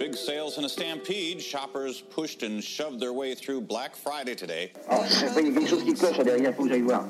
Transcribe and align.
Big 0.00 0.16
sales 0.16 0.56
in 0.56 0.64
a 0.64 0.68
stampede. 0.68 1.42
Shoppers 1.42 2.00
pushed 2.00 2.42
and 2.42 2.62
shoved 2.64 3.00
their 3.00 3.12
way 3.12 3.34
through 3.34 3.60
Black 3.60 3.94
Friday 3.94 4.34
today. 4.34 4.72
Oh, 4.90 4.96
je 5.06 5.12
sais 5.12 5.26
pas, 5.26 5.42
il 5.42 5.48
y 5.48 5.50
a 5.50 5.52
quelque 5.60 5.68
chose 5.68 5.84
qui 5.84 5.92
cloche 5.92 6.16
là 6.16 6.24
derrière, 6.24 6.54
faut 6.54 6.62
que 6.62 6.70
j'aille 6.70 6.80
voir. 6.80 7.04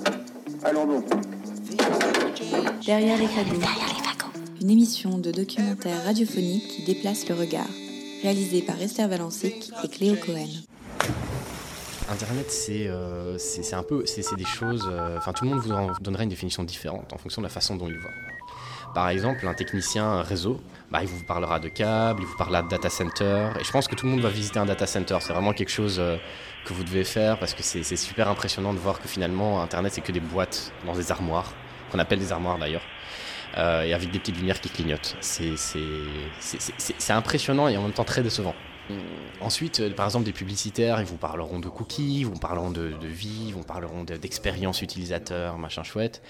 Allons 0.64 0.86
donc. 0.86 1.04
Derrière 2.84 3.16
les 3.16 3.29
fagots. 3.29 3.61
Une 4.61 4.71
émission 4.71 5.18
de 5.18 5.30
documentaire 5.30 6.03
radiophonique 6.04 6.66
qui 6.66 6.82
déplace 6.82 7.29
le 7.29 7.37
regard. 7.37 7.68
Réalisée 8.25 8.62
par 8.62 8.82
Esther 8.82 9.07
Valancic 9.09 9.70
et 9.84 9.88
Cléo 9.88 10.16
Cohen. 10.16 10.48
Internet, 12.11 12.50
c'est 12.50 12.88
euh, 12.88 13.38
un 13.70 13.82
peu, 13.84 14.04
c'est 14.04 14.22
c'est 14.22 14.34
des 14.34 14.45
choses. 14.45 14.82
euh, 14.91 15.16
Enfin, 15.16 15.32
tout 15.32 15.45
le 15.45 15.50
monde 15.50 15.61
vous 15.61 15.70
en 15.70 15.93
donnerait 16.00 16.25
une 16.25 16.30
définition 16.30 16.64
différente 16.64 17.12
en 17.12 17.18
fonction 17.18 17.41
de 17.41 17.46
la 17.46 17.50
façon 17.52 17.77
dont 17.77 17.86
il 17.86 17.96
voit. 17.98 18.11
Par 18.95 19.09
exemple, 19.09 19.46
un 19.46 19.54
technicien 19.54 20.22
réseau, 20.22 20.61
bah, 20.90 21.00
il 21.02 21.09
vous 21.09 21.22
parlera 21.25 21.61
de 21.61 21.68
câbles, 21.68 22.22
il 22.22 22.27
vous 22.27 22.36
parlera 22.36 22.62
de 22.62 22.68
data 22.68 22.90
center. 22.90 23.48
Et 23.61 23.64
je 23.64 23.70
pense 23.70 23.86
que 23.86 23.94
tout 23.94 24.07
le 24.07 24.13
monde 24.13 24.21
va 24.21 24.29
visiter 24.30 24.58
un 24.58 24.66
data 24.66 24.86
center. 24.86 25.16
C'est 25.21 25.32
vraiment 25.32 25.53
quelque 25.53 25.71
chose 25.71 25.99
euh, 26.00 26.16
que 26.64 26.72
vous 26.72 26.82
devez 26.82 27.04
faire 27.04 27.39
parce 27.39 27.54
que 27.54 27.63
c'est 27.63 27.85
super 27.96 28.29
impressionnant 28.29 28.75
de 28.75 28.79
voir 28.79 29.00
que 29.00 29.07
finalement, 29.08 29.63
Internet, 29.63 29.93
c'est 29.94 30.00
que 30.00 30.13
des 30.13 30.21
boîtes 30.21 30.72
dans 30.86 30.94
des 30.94 31.13
armoires, 31.13 31.53
qu'on 31.93 31.99
appelle 32.00 32.19
des 32.19 32.33
armoires 32.33 32.58
d'ailleurs. 32.58 32.83
euh, 33.58 33.83
et 33.83 33.94
avec 33.94 34.11
des 34.12 34.19
petites 34.20 34.36
lumières 34.36 34.61
qui 34.61 34.69
clignotent. 34.70 35.16
C'est 35.20 37.12
impressionnant 37.12 37.69
et 37.69 37.77
en 37.77 37.83
même 37.83 37.92
temps 37.92 38.05
très 38.05 38.22
décevant. 38.22 38.55
Ensuite, 39.41 39.80
euh, 39.80 39.91
par 39.91 40.06
exemple, 40.06 40.25
des 40.25 40.33
publicitaires, 40.33 41.00
ils 41.00 41.06
vous 41.06 41.16
parleront 41.16 41.61
de 41.61 41.69
cookies, 41.69 42.20
ils 42.20 42.27
vous 42.27 42.38
parleront 42.38 42.70
de, 42.70 42.92
vie, 43.02 43.47
ils 43.48 43.55
vous 43.55 43.62
parleront 43.62 44.02
de- 44.05 44.16
d'expérience 44.16 44.83
utilisateur, 44.83 45.58
machin 45.58 45.83
chouette. 45.84 46.22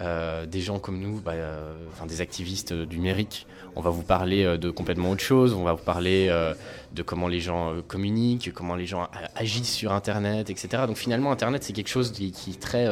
Euh, 0.00 0.46
des 0.46 0.60
gens 0.60 0.78
comme 0.78 0.98
nous, 0.98 1.20
bah, 1.20 1.32
euh, 1.32 1.74
enfin 1.92 2.06
des 2.06 2.22
activistes 2.22 2.72
du 2.72 2.96
numérique, 2.96 3.46
on 3.76 3.82
va 3.82 3.90
vous 3.90 4.02
parler 4.02 4.42
euh, 4.42 4.56
de 4.56 4.70
complètement 4.70 5.10
autre 5.10 5.22
chose. 5.22 5.52
On 5.52 5.64
va 5.64 5.74
vous 5.74 5.84
parler 5.84 6.30
de 6.92 7.02
comment 7.02 7.28
les 7.28 7.40
gens 7.40 7.74
communiquent, 7.86 8.52
comment 8.52 8.74
les 8.74 8.86
gens 8.86 9.08
agissent 9.34 9.72
sur 9.72 9.92
Internet, 9.92 10.50
etc. 10.50 10.84
Donc 10.86 10.96
finalement, 10.96 11.30
Internet, 11.30 11.62
c'est 11.62 11.72
quelque 11.72 11.90
chose 11.90 12.12
qui, 12.12 12.32
est 12.48 12.60
très, 12.60 12.86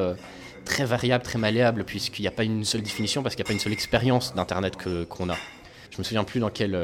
très 0.65 0.85
variable, 0.85 1.25
très 1.25 1.39
malléable, 1.39 1.85
puisqu'il 1.85 2.23
n'y 2.23 2.29
a 2.29 2.33
pas 2.33 2.45
une 2.45 2.65
seule 2.65 2.83
définition, 2.83 3.23
parce 3.23 3.35
qu'il 3.35 3.43
n'y 3.43 3.49
a 3.49 3.51
pas 3.51 3.55
une 3.55 3.61
seule 3.61 3.73
expérience 3.73 4.35
d'Internet 4.35 4.77
qu'on 5.09 5.31
a. 5.31 5.37
Je 5.91 5.99
me 5.99 6.03
souviens 6.03 6.25
plus 6.25 6.41
dans 6.41 6.51
quel, 6.51 6.79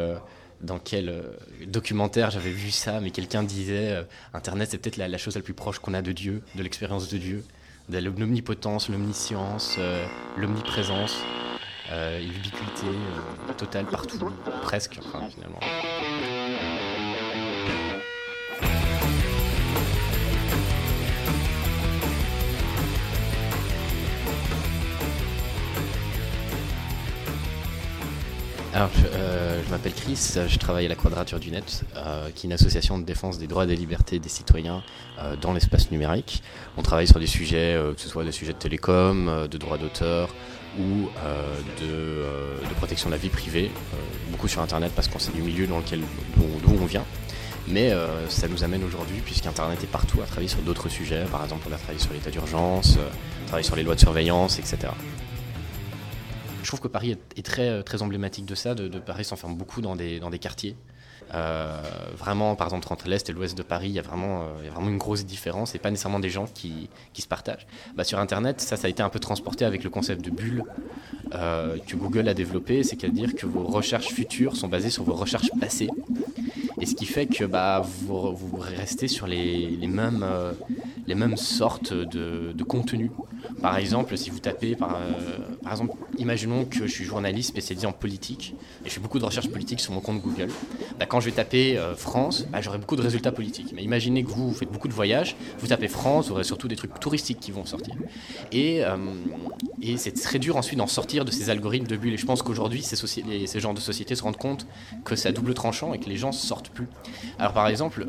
dans 0.60 0.78
quel 0.78 1.22
documentaire 1.66 2.30
j'avais 2.30 2.50
vu 2.50 2.70
ça, 2.70 3.00
mais 3.00 3.10
quelqu'un 3.10 3.42
disait 3.42 4.04
Internet, 4.34 4.68
c'est 4.70 4.78
peut-être 4.78 4.96
la, 4.96 5.08
la 5.08 5.18
chose 5.18 5.36
la 5.36 5.42
plus 5.42 5.54
proche 5.54 5.78
qu'on 5.78 5.94
a 5.94 6.02
de 6.02 6.12
Dieu, 6.12 6.42
de 6.54 6.62
l'expérience 6.62 7.08
de 7.08 7.18
Dieu, 7.18 7.44
de 7.88 7.98
l'omnipotence, 7.98 8.88
l'omniscience, 8.88 9.76
euh, 9.78 10.04
l'omniprésence, 10.36 11.16
euh, 11.92 12.18
l'ubiquité 12.18 12.86
euh, 12.86 13.52
totale 13.54 13.86
partout, 13.86 14.18
presque, 14.62 14.98
finalement. 15.30 15.60
Alors, 28.74 28.90
je 29.66 29.70
m'appelle 29.72 29.94
Chris, 29.94 30.34
je 30.46 30.58
travaille 30.58 30.86
à 30.86 30.88
la 30.88 30.94
Quadrature 30.94 31.40
du 31.40 31.50
Net, 31.50 31.84
euh, 31.96 32.30
qui 32.34 32.46
est 32.46 32.48
une 32.48 32.52
association 32.52 32.98
de 32.98 33.04
défense 33.04 33.38
des 33.38 33.48
droits 33.48 33.64
et 33.64 33.66
des 33.66 33.74
libertés 33.74 34.20
des 34.20 34.28
citoyens 34.28 34.82
euh, 35.18 35.34
dans 35.36 35.52
l'espace 35.52 35.90
numérique. 35.90 36.42
On 36.76 36.82
travaille 36.82 37.08
sur 37.08 37.18
des 37.18 37.26
sujets, 37.26 37.74
euh, 37.74 37.92
que 37.92 38.00
ce 38.00 38.08
soit 38.08 38.24
des 38.24 38.32
sujets 38.32 38.52
de 38.52 38.58
télécom, 38.58 39.48
de 39.50 39.58
droits 39.58 39.78
d'auteur 39.78 40.28
ou 40.78 41.08
de, 41.80 42.74
protection 42.76 43.08
de 43.08 43.14
la 43.14 43.18
vie 43.18 43.30
privée, 43.30 43.70
beaucoup 44.30 44.46
sur 44.46 44.60
Internet 44.60 44.92
parce 44.94 45.08
qu'on 45.08 45.18
sait 45.18 45.32
du 45.32 45.40
milieu 45.40 45.66
dans 45.66 45.78
lequel 45.78 46.00
d'où 46.36 46.76
on 46.80 46.84
vient. 46.84 47.04
Mais 47.66 47.92
ça 48.28 48.46
nous 48.46 48.62
amène 48.62 48.84
aujourd'hui, 48.84 49.22
puisqu'Internet 49.24 49.82
est 49.82 49.90
partout, 49.90 50.20
à 50.20 50.26
travailler 50.26 50.48
sur 50.48 50.60
d'autres 50.60 50.90
sujets. 50.90 51.24
Par 51.32 51.42
exemple, 51.42 51.66
on 51.70 51.72
a 51.72 51.78
travaillé 51.78 51.98
sur 51.98 52.12
l'état 52.12 52.30
d'urgence, 52.30 52.98
on 53.42 53.46
travaille 53.46 53.64
sur 53.64 53.74
les 53.74 53.82
lois 53.82 53.94
de 53.94 54.00
surveillance, 54.00 54.58
etc. 54.58 54.88
Je 56.66 56.70
trouve 56.72 56.80
que 56.80 56.88
Paris 56.88 57.16
est, 57.36 57.46
très, 57.46 57.68
euh, 57.68 57.82
très 57.84 58.02
emblématique 58.02 58.44
de 58.44 58.56
ça. 58.56 58.74
De, 58.74 58.88
Paris 58.98 59.24
s'enferme 59.24 59.54
beaucoup 59.54 59.80
dans 59.82 59.94
des, 59.94 60.18
dans 60.18 60.30
des 60.30 60.40
quartiers. 60.40 60.74
Euh, 61.32 61.80
vraiment, 62.18 62.56
par 62.56 62.66
exemple, 62.66 62.88
entre 62.90 63.06
l'Est 63.06 63.30
et 63.30 63.32
l'Ouest 63.32 63.56
de 63.56 63.62
Paris, 63.62 63.86
il 63.90 63.92
y, 63.92 64.00
a 64.00 64.02
vraiment, 64.02 64.42
euh, 64.42 64.64
y 64.64 64.66
a 64.66 64.72
vraiment 64.72 64.88
une 64.88 64.98
grosse 64.98 65.24
différence 65.24 65.76
et 65.76 65.78
pas 65.78 65.92
nécessairement 65.92 66.18
des 66.18 66.28
gens 66.28 66.46
qui, 66.52 66.90
qui 67.12 67.22
se 67.22 67.28
partagent. 67.28 67.68
Bah, 67.94 68.02
sur 68.02 68.18
Internet, 68.18 68.60
ça, 68.60 68.76
ça 68.76 68.88
a 68.88 68.90
été 68.90 69.00
un 69.00 69.10
peu 69.10 69.20
transporté 69.20 69.64
avec 69.64 69.84
le 69.84 69.90
concept 69.90 70.24
de 70.24 70.30
bulle 70.30 70.64
que 71.30 71.94
Google 71.94 72.28
a 72.28 72.34
développé, 72.34 72.82
c'est-à-dire 72.82 73.36
que 73.36 73.46
vos 73.46 73.62
recherches 73.62 74.08
futures 74.08 74.56
sont 74.56 74.66
basées 74.66 74.90
sur 74.90 75.04
vos 75.04 75.14
recherches 75.14 75.50
passées. 75.60 75.90
Et 76.80 76.86
ce 76.86 76.96
qui 76.96 77.06
fait 77.06 77.26
que 77.26 77.44
bah, 77.44 77.80
vous, 77.84 78.34
vous 78.34 78.56
restez 78.56 79.06
sur 79.06 79.28
les, 79.28 79.68
les 79.68 79.86
mêmes, 79.86 80.26
les 81.06 81.14
mêmes 81.14 81.36
sortes 81.36 81.92
de, 81.92 82.52
de 82.52 82.64
contenus. 82.64 83.10
Par 83.62 83.76
exemple, 83.78 84.16
si 84.16 84.30
vous 84.30 84.38
tapez, 84.38 84.74
par, 84.74 84.96
euh, 84.96 85.38
par 85.62 85.72
exemple, 85.72 85.94
imaginons 86.18 86.64
que 86.64 86.86
je 86.86 86.92
suis 86.92 87.04
journaliste 87.04 87.48
spécialisé 87.48 87.86
en 87.86 87.92
politique 87.92 88.54
et 88.84 88.88
je 88.88 88.94
fais 88.94 89.00
beaucoup 89.00 89.18
de 89.18 89.24
recherches 89.24 89.48
politiques 89.48 89.80
sur 89.80 89.92
mon 89.92 90.00
compte 90.00 90.20
Google. 90.20 90.48
Bah, 90.98 91.06
quand 91.06 91.20
je 91.20 91.26
vais 91.26 91.32
taper 91.32 91.78
euh, 91.78 91.94
France, 91.94 92.46
bah, 92.50 92.60
j'aurai 92.60 92.78
beaucoup 92.78 92.96
de 92.96 93.02
résultats 93.02 93.32
politiques. 93.32 93.72
Mais 93.74 93.82
imaginez 93.82 94.24
que 94.24 94.28
vous, 94.28 94.52
faites 94.52 94.70
beaucoup 94.70 94.88
de 94.88 94.92
voyages, 94.92 95.36
vous 95.58 95.68
tapez 95.68 95.88
France, 95.88 96.26
vous 96.26 96.32
aurez 96.32 96.44
surtout 96.44 96.68
des 96.68 96.76
trucs 96.76 96.98
touristiques 97.00 97.40
qui 97.40 97.52
vont 97.52 97.64
sortir. 97.64 97.94
Et, 98.52 98.84
euh, 98.84 98.96
et 99.80 99.96
c'est 99.96 100.12
très 100.12 100.38
dur 100.38 100.56
ensuite 100.56 100.78
d'en 100.78 100.86
sortir 100.86 101.24
de 101.24 101.30
ces 101.30 101.50
algorithmes 101.50 101.86
de 101.86 101.96
bulles. 101.96 102.14
Et 102.14 102.18
je 102.18 102.26
pense 102.26 102.42
qu'aujourd'hui, 102.42 102.82
ces, 102.82 102.96
ces 102.96 103.60
genres 103.60 103.74
de 103.74 103.80
sociétés 103.80 104.14
se 104.14 104.22
rendent 104.22 104.36
compte 104.36 104.66
que 105.04 105.16
c'est 105.16 105.28
à 105.28 105.32
double 105.32 105.54
tranchant 105.54 105.94
et 105.94 105.98
que 105.98 106.08
les 106.08 106.16
gens 106.16 106.32
sortent 106.32 106.70
plus. 106.70 106.88
Alors 107.38 107.52
par 107.52 107.68
exemple, 107.68 108.06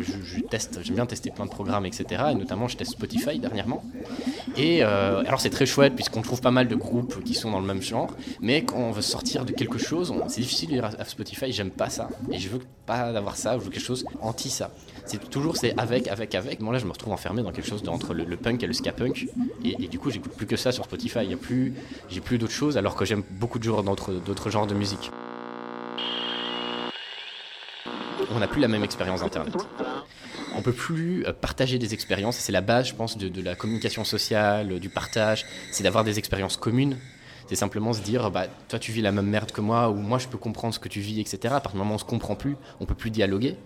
je 0.00 0.40
teste, 0.40 0.80
j'aime 0.82 0.96
bien 0.96 1.06
tester 1.06 1.30
plein 1.30 1.46
de 1.46 1.50
programmes, 1.50 1.86
etc. 1.86 2.27
Et 2.32 2.34
notamment, 2.34 2.68
je 2.68 2.76
teste 2.76 2.92
Spotify 2.92 3.38
dernièrement. 3.38 3.82
Et 4.56 4.82
euh, 4.82 5.22
alors 5.26 5.40
c'est 5.40 5.50
très 5.50 5.66
chouette 5.66 5.94
puisqu'on 5.94 6.22
trouve 6.22 6.40
pas 6.40 6.50
mal 6.50 6.68
de 6.68 6.74
groupes 6.74 7.22
qui 7.22 7.34
sont 7.34 7.50
dans 7.50 7.60
le 7.60 7.66
même 7.66 7.82
genre, 7.82 8.08
mais 8.40 8.64
quand 8.64 8.78
on 8.78 8.90
veut 8.90 9.02
sortir 9.02 9.44
de 9.44 9.52
quelque 9.52 9.78
chose, 9.78 10.12
c'est 10.28 10.40
difficile 10.40 10.70
de 10.70 10.74
dire 10.74 10.84
à 10.84 11.04
Spotify, 11.04 11.52
j'aime 11.52 11.70
pas 11.70 11.90
ça, 11.90 12.08
et 12.32 12.38
je 12.38 12.48
veux 12.48 12.60
pas 12.86 13.02
avoir 13.16 13.36
ça, 13.36 13.58
je 13.58 13.64
veux 13.64 13.70
quelque 13.70 13.84
chose 13.84 14.04
anti 14.20 14.50
ça. 14.50 14.70
C'est 15.04 15.30
toujours 15.30 15.56
c'est 15.56 15.78
avec, 15.78 16.08
avec, 16.08 16.34
avec. 16.34 16.60
Moi 16.60 16.72
là, 16.72 16.78
je 16.78 16.86
me 16.86 16.92
retrouve 16.92 17.12
enfermé 17.12 17.42
dans 17.42 17.52
quelque 17.52 17.68
chose 17.68 17.82
entre 17.88 18.14
le, 18.14 18.24
le 18.24 18.36
punk 18.36 18.62
et 18.62 18.66
le 18.66 18.72
ska 18.72 18.92
punk, 18.92 19.28
et, 19.64 19.88
du 19.88 19.98
coup, 19.98 20.10
j'écoute 20.10 20.32
plus 20.32 20.46
que 20.46 20.56
ça 20.56 20.72
sur 20.72 20.84
Spotify. 20.84 21.24
Y 21.24 21.34
a 21.34 21.36
plus, 21.36 21.74
j'ai 22.08 22.20
plus 22.20 22.38
d'autres 22.38 22.52
choses, 22.52 22.76
alors 22.76 22.96
que 22.96 23.04
j'aime 23.04 23.22
beaucoup 23.30 23.58
de 23.58 23.64
genres 23.64 23.82
d'autres 23.82 24.12
d'autres 24.12 24.50
genres 24.50 24.66
de 24.66 24.74
musique. 24.74 25.10
On 28.34 28.40
n'a 28.40 28.48
plus 28.48 28.60
la 28.60 28.68
même 28.68 28.84
expérience 28.84 29.20
d'Internet. 29.20 29.54
On 30.58 30.62
peut 30.62 30.72
plus 30.72 31.24
euh, 31.24 31.32
partager 31.32 31.78
des 31.78 31.94
expériences. 31.94 32.36
C'est 32.36 32.52
la 32.52 32.60
base, 32.60 32.88
je 32.88 32.94
pense, 32.94 33.16
de, 33.16 33.40
la 33.40 33.54
communication 33.54 34.04
sociale, 34.04 34.80
du 34.80 34.88
partage. 34.88 35.46
C'est 35.70 35.84
d'avoir 35.84 36.02
des 36.02 36.18
expériences 36.18 36.56
communes. 36.56 36.98
C'est 37.48 37.56
simplement 37.56 37.94
se 37.94 38.02
dire, 38.02 38.30
bah, 38.30 38.46
toi 38.68 38.78
tu 38.78 38.92
vis 38.92 39.00
la 39.00 39.10
même 39.10 39.26
merde 39.26 39.52
que 39.52 39.62
moi, 39.62 39.88
ou 39.88 39.94
moi 39.94 40.18
je 40.18 40.28
peux 40.28 40.36
comprendre 40.36 40.74
ce 40.74 40.78
que 40.78 40.88
tu 40.88 41.00
vis, 41.00 41.18
etc. 41.18 41.54
À 41.54 41.60
partir 41.60 41.72
du 41.72 41.78
moment 41.78 41.92
où 41.92 41.94
on 41.94 41.98
se 41.98 42.04
comprend 42.04 42.34
plus, 42.34 42.56
on 42.78 42.84
peut 42.84 42.94
plus 42.94 43.10
dialoguer. 43.10 43.56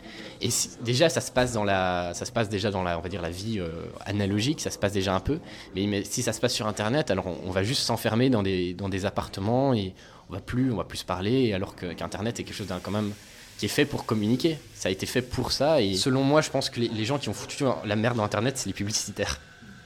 Et 0.40 0.50
déjà, 0.82 1.08
ça 1.08 1.20
se 1.20 1.32
passe 1.32 1.52
dans 1.52 1.64
la, 1.64 2.12
ça 2.14 2.24
se 2.24 2.30
passe 2.30 2.48
déjà 2.48 2.70
dans 2.70 2.84
la, 2.84 2.96
on 2.96 3.00
va 3.00 3.08
dire 3.08 3.22
la 3.22 3.30
vie 3.30 3.58
euh, 3.58 3.70
analogique, 4.06 4.60
ça 4.60 4.70
se 4.70 4.78
passe 4.78 4.92
déjà 4.92 5.14
un 5.14 5.20
peu. 5.20 5.40
Mais, 5.74 6.04
si 6.04 6.22
ça 6.22 6.32
se 6.32 6.40
passe 6.40 6.52
sur 6.52 6.68
Internet, 6.68 7.10
alors 7.10 7.26
on, 7.26 7.50
va 7.50 7.64
juste 7.64 7.82
s'enfermer 7.82 8.30
dans 8.30 8.44
des, 8.44 8.72
dans 8.72 8.88
des 8.88 9.04
appartements 9.04 9.74
et 9.74 9.94
on 10.30 10.34
va 10.34 10.40
plus, 10.40 10.70
on 10.70 10.76
va 10.76 10.84
plus 10.84 10.98
se 10.98 11.04
parler. 11.04 11.52
Alors 11.52 11.74
qu'Internet 11.74 12.38
est 12.38 12.44
quelque 12.44 12.54
chose 12.54 12.68
d'un 12.68 12.78
quand 12.78 12.92
même 12.92 13.12
qui 13.62 13.68
fait 13.68 13.84
pour 13.84 14.06
communiquer. 14.06 14.58
Ça 14.74 14.88
a 14.88 14.90
été 14.90 15.06
fait 15.06 15.22
pour 15.22 15.52
ça. 15.52 15.80
Et 15.80 15.94
selon 15.94 16.24
moi, 16.24 16.40
je 16.40 16.50
pense 16.50 16.68
que 16.68 16.80
les, 16.80 17.04
gens 17.04 17.20
qui 17.20 17.28
ont 17.28 17.32
foutu 17.32 17.62
la 17.84 17.94
merde 17.94 18.16
dans 18.16 18.24
Internet, 18.24 18.58
c'est 18.58 18.66
les 18.66 18.72
publicitaires. 18.72 19.38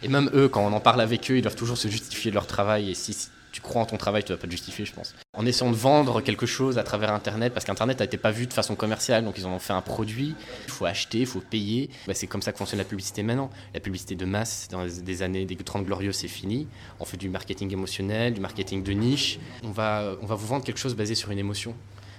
Et 0.03 0.09
même 0.09 0.31
eux, 0.33 0.49
quand 0.49 0.63
on 0.63 0.73
en 0.73 0.81
parle 0.81 1.03
avec 1.03 1.31
eux, 1.31 1.37
ils 1.37 1.43
doivent 1.43 1.57
toujours 1.57 1.77
se 1.77 1.89
justifier 1.89 2.31
de 2.31 2.37
leur 2.37 2.47
travail. 2.47 2.91
Et 2.91 2.95
si, 2.95 3.15
tu 3.53 3.61
crois 3.61 3.83
en 3.83 3.85
ton 3.85 3.99
travail, 3.99 4.23
tu 4.23 4.33
ne 4.33 4.37
dois 4.37 4.41
pas 4.41 4.47
te 4.47 4.53
justifier, 4.53 4.87
je 4.87 4.95
pense. 4.95 5.15
En 5.35 5.45
essayant 5.45 5.71
de 5.71 5.77
vendre 5.77 6.23
quelque 6.23 6.47
chose 6.47 6.79
à 6.79 6.85
travers 6.85 7.13
Internet, 7.13 7.53
parce 7.53 7.67
qu'Internet 7.67 7.99
n'a 7.99 8.07
été 8.07 8.17
pas 8.17 8.31
vu 8.31 8.47
de 8.47 8.55
façon 8.55 8.77
commerciale, 8.77 9.27
donc 9.27 9.37
ils 9.37 9.45
en 9.45 9.53
ont 9.53 9.59
fait 9.59 9.75
un 9.75 9.83
produit. 9.83 10.35
Il 10.69 10.73
faut 10.73 10.87
acheter, 10.87 11.19
il 11.19 11.27
faut 11.27 11.41
payer. 11.41 11.91
Bah, 12.07 12.15
c'est 12.15 12.27
comme 12.27 12.41
ça 12.41 12.53
que 12.53 12.57
fonctionne 12.57 12.79
la 12.79 12.87
publicité 12.87 13.23
maintenant. 13.23 13.51
La 13.75 13.81
publicité 13.81 14.15
de 14.15 14.25
masse, 14.25 14.69
dans 14.71 14.87
des 14.87 15.23
années 15.23 15.45
des 15.45 15.55
30 15.55 15.85
glorieuses, 15.85 16.17
c'est 16.17 16.29
fini. 16.29 16.67
On 16.99 17.05
fait 17.05 17.19
du 17.19 17.29
marketing 17.29 17.71
émotionnel, 17.75 18.33
du 18.33 18.41
marketing 18.41 18.83
de 18.83 18.93
niche. 18.93 19.39
On 19.63 19.71
va, 19.71 20.17
on 20.23 20.27
va 20.27 20.35
vous 20.35 20.47
vendre 20.47 20.65
quelque 20.65 20.81
chose 20.81 20.97
basé 20.97 21.15
sur 21.15 21.31
une 21.31 21.39
émotion. 21.39 21.75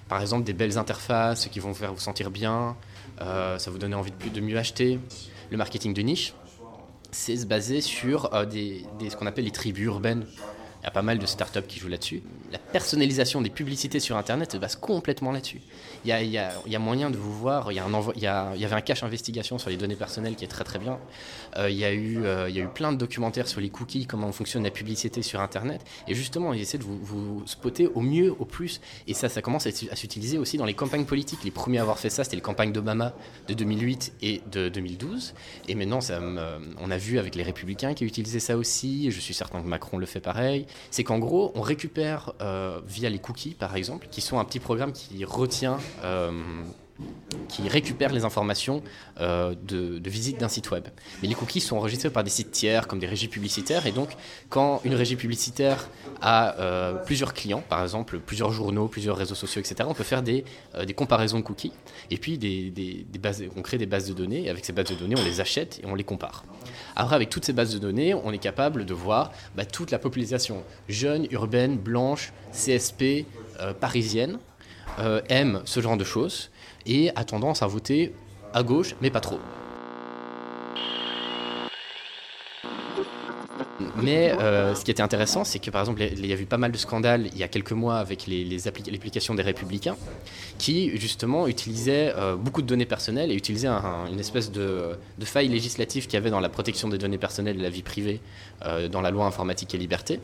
Par 0.09 0.21
exemple, 0.21 0.43
des 0.45 0.53
belles 0.53 0.77
interfaces 0.77 1.47
qui 1.47 1.59
vont 1.59 1.69
vous 1.69 1.75
faire 1.75 1.93
vous 1.93 1.99
sentir 1.99 2.31
bien, 2.31 2.75
euh, 3.21 3.57
ça 3.57 3.71
vous 3.71 3.77
donner 3.77 3.95
envie 3.95 4.11
de, 4.33 4.41
mieux 4.41 4.57
acheter. 4.57 4.99
Le 5.51 5.57
marketing 5.57 5.93
de 5.93 6.01
niche, 6.01 6.33
c'est 7.11 7.35
se 7.35 7.45
baser 7.45 7.81
sur 7.81 8.33
euh, 8.33 8.45
des- 8.45 8.85
ce 9.09 9.15
qu'on 9.15 9.25
appelle 9.27 9.45
les 9.45 9.51
tribus 9.51 9.85
urbaines. 9.85 10.25
Il 10.81 10.85
y 10.85 10.87
a 10.87 10.91
pas 10.91 11.01
mal 11.01 11.19
de 11.19 11.25
startups 11.25 11.63
qui 11.67 11.79
jouent 11.79 11.87
là-dessus. 11.87 12.21
La 12.51 12.59
personnalisation 12.59 13.41
des 13.41 13.49
publicités 13.49 13.99
sur 13.99 14.15
Internet 14.15 14.51
se 14.53 14.57
base 14.57 14.75
complètement 14.75 15.31
là-dessus. 15.31 15.61
Il 16.05 16.11
y 16.11 16.37
a, 16.37 16.79
moyen 16.79 17.09
de 17.09 17.17
vous 17.17 17.33
voir. 17.33 17.71
Il 17.71 17.75
y, 17.75 18.27
avait 18.27 18.75
un 18.75 18.81
cache 18.81 19.03
investigation 19.03 19.57
sur 19.57 19.69
les 19.69 19.77
données 19.77 19.95
personnelles 19.95 20.35
qui 20.35 20.45
est 20.45 20.49
très 20.49 20.63
très 20.63 20.79
bien. 20.79 20.99
Euh, 21.57 21.69
il, 21.69 21.77
y 21.77 21.83
a 21.85 21.91
eu, 21.91 22.23
euh, 22.23 22.49
il 22.49 22.55
y 22.55 22.59
a 22.59 22.63
eu 22.63 22.67
plein 22.67 22.91
de 22.91 22.97
documentaires 22.97 23.47
sur 23.47 23.59
les 23.59 23.69
cookies, 23.69 24.05
comment 24.05 24.31
fonctionne 24.31 24.63
la 24.63 24.71
publicité 24.71 25.21
sur 25.21 25.41
Internet. 25.41 25.81
Et 26.07 26.13
justement, 26.13 26.53
ils 26.53 26.61
essaient 26.61 26.77
de 26.77 26.83
vous, 26.83 27.43
spotter 27.45 27.87
au 27.87 28.01
mieux, 28.01 28.33
au 28.39 28.45
plus. 28.45 28.79
Et 29.07 29.13
ça, 29.13 29.29
ça 29.29 29.41
commence 29.41 29.65
à, 29.65 29.71
s'utiliser 29.71 30.37
aussi 30.37 30.57
dans 30.57 30.65
les 30.65 30.75
campagnes 30.75 31.05
politiques. 31.05 31.43
Les 31.43 31.51
premiers 31.51 31.79
à 31.79 31.81
avoir 31.81 31.99
fait 31.99 32.09
ça, 32.09 32.23
c'était 32.23 32.35
les 32.35 32.41
campagnes 32.41 32.71
d'Obama 32.71 33.13
de 33.47 33.53
2008 33.53 34.13
et 34.21 34.41
de 34.51 34.69
2012. 34.69 35.33
Et 35.67 35.75
maintenant, 35.75 35.99
on 36.79 36.91
a 36.91 36.97
vu 36.97 37.17
avec 37.19 37.35
les 37.35 37.43
Républicains 37.43 37.93
qui 37.93 38.05
utilisaient 38.05 38.39
ça 38.39 38.57
aussi. 38.57 39.09
Je 39.11 39.19
suis 39.19 39.33
certain 39.33 39.61
que 39.61 39.67
Macron 39.67 39.97
le 39.97 40.05
fait 40.05 40.19
pareil. 40.19 40.66
C'est 40.91 41.03
qu'en 41.03 41.19
gros, 41.19 41.51
on 41.55 41.61
récupère 41.61 42.33
euh, 42.41 42.79
via 42.85 43.09
les 43.09 43.19
cookies, 43.19 43.55
par 43.55 43.75
exemple, 43.75 44.07
qui 44.11 44.21
sont 44.21 44.39
un 44.39 44.45
petit 44.45 44.59
programme 44.59 44.93
qui 44.93 45.23
retient. 45.25 45.79
Qui 47.47 47.69
récupère 47.69 48.11
les 48.11 48.25
informations 48.25 48.81
euh, 49.19 49.53
de, 49.63 50.01
visite 50.09 50.39
d'un 50.39 50.47
site 50.47 50.71
web. 50.71 50.85
Mais 51.21 51.27
les 51.27 51.35
cookies 51.35 51.59
sont 51.59 51.77
enregistrés 51.77 52.09
par 52.09 52.23
des 52.23 52.29
sites 52.29 52.51
tiers 52.51 52.87
comme 52.87 52.97
des 52.97 53.05
régies 53.07 53.27
publicitaires 53.27 53.85
et 53.85 53.91
donc 53.91 54.09
quand 54.49 54.81
une 54.83 54.95
régie 54.95 55.15
publicitaire 55.15 55.89
a 56.21 56.59
euh, 56.59 56.93
plusieurs 56.93 57.33
clients, 57.33 57.63
par 57.67 57.83
exemple 57.83 58.19
plusieurs 58.19 58.51
journaux, 58.51 58.87
plusieurs 58.87 59.15
réseaux 59.15 59.35
sociaux, 59.35 59.61
etc., 59.61 59.87
on 59.87 59.93
peut 59.93 60.03
faire 60.03 60.23
des, 60.23 60.43
euh, 60.75 60.85
des 60.85 60.93
comparaisons 60.93 61.37
de 61.37 61.43
cookies 61.43 61.71
et 62.09 62.17
puis 62.17 62.37
des, 62.37 63.05
bases, 63.21 63.43
on 63.55 63.61
crée 63.61 63.77
des 63.77 63.85
bases 63.85 64.07
de 64.07 64.13
données 64.13 64.45
et 64.45 64.49
avec 64.49 64.65
ces 64.65 64.73
bases 64.73 64.89
de 64.89 64.95
données 64.95 65.15
on 65.17 65.23
les 65.23 65.39
achète 65.39 65.79
et 65.83 65.85
on 65.85 65.93
les 65.93 66.03
compare. 66.03 66.45
Après 66.95 67.15
avec 67.15 67.29
toutes 67.29 67.45
ces 67.45 67.53
bases 67.53 67.73
de 67.73 67.79
données 67.79 68.15
on 68.15 68.31
est 68.31 68.39
capable 68.39 68.85
de 68.85 68.93
voir 68.93 69.31
bah, 69.55 69.65
toute 69.65 69.91
la 69.91 69.99
population 69.99 70.63
jeune, 70.89 71.27
urbaine, 71.31 71.77
blanche, 71.77 72.33
CSP, 72.51 73.25
parisienne 73.79 74.39
aime 75.29 75.61
ce 75.65 75.79
genre 75.79 75.97
de 75.97 76.03
choses 76.03 76.49
et 76.87 77.11
a 77.15 77.23
tendance 77.23 77.61
à 77.61 77.67
voter 77.67 78.13
à 78.53 78.63
gauche, 78.63 78.95
mais 79.01 79.11
pas 79.11 79.19
trop. 79.19 79.39
Mais 83.95 84.31
euh, 84.31 84.75
ce 84.75 84.83
qui 84.83 84.91
était 84.91 85.01
intéressant, 85.01 85.43
c'est 85.43 85.59
que 85.59 85.69
par 85.69 85.81
exemple, 85.81 86.01
il 86.01 86.25
y 86.25 86.33
a 86.33 86.35
eu 86.35 86.45
pas 86.45 86.57
mal 86.57 86.71
de 86.71 86.77
scandales 86.77 87.27
il 87.31 87.37
y 87.37 87.43
a 87.43 87.47
quelques 87.47 87.71
mois 87.71 87.97
avec 87.97 88.27
les, 88.27 88.67
applications 88.67 89.35
des 89.35 89.43
républicains 89.43 89.95
qui 90.57 90.97
justement 90.97 91.47
utilisaient 91.47 92.13
euh, 92.15 92.35
beaucoup 92.35 92.61
de 92.61 92.67
données 92.67 92.85
personnelles 92.85 93.31
et 93.31 93.35
utilisaient 93.35 93.67
un, 93.67 94.07
une 94.11 94.19
espèce 94.19 94.51
de, 94.51 94.97
faille 95.21 95.47
législative 95.47 96.05
qu'il 96.05 96.13
y 96.13 96.17
avait 96.17 96.29
dans 96.29 96.39
la 96.39 96.49
protection 96.49 96.87
des 96.87 96.97
données 96.97 97.17
personnelles 97.17 97.59
et 97.59 97.63
la 97.63 97.69
vie 97.69 97.83
privée 97.83 98.21
euh, 98.65 98.87
dans 98.87 99.01
la 99.01 99.11
loi 99.11 99.25
informatique 99.25 99.73
et 99.75 99.77
liberté 99.77 100.19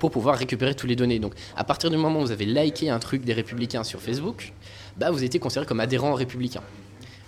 pour 0.00 0.10
pouvoir 0.10 0.36
récupérer 0.36 0.74
toutes 0.74 0.88
les 0.88 0.96
données. 0.96 1.18
Donc 1.18 1.34
à 1.56 1.64
partir 1.64 1.90
du 1.90 1.96
moment 1.96 2.20
où 2.20 2.22
vous 2.22 2.32
avez 2.32 2.46
liké 2.46 2.90
un 2.90 2.98
truc 2.98 3.24
des 3.24 3.32
républicains 3.32 3.84
sur 3.84 4.00
Facebook, 4.00 4.52
bah, 4.98 5.10
vous 5.10 5.24
étiez 5.24 5.40
considéré 5.40 5.66
comme 5.66 5.80
adhérent 5.80 6.14
républicain. 6.14 6.62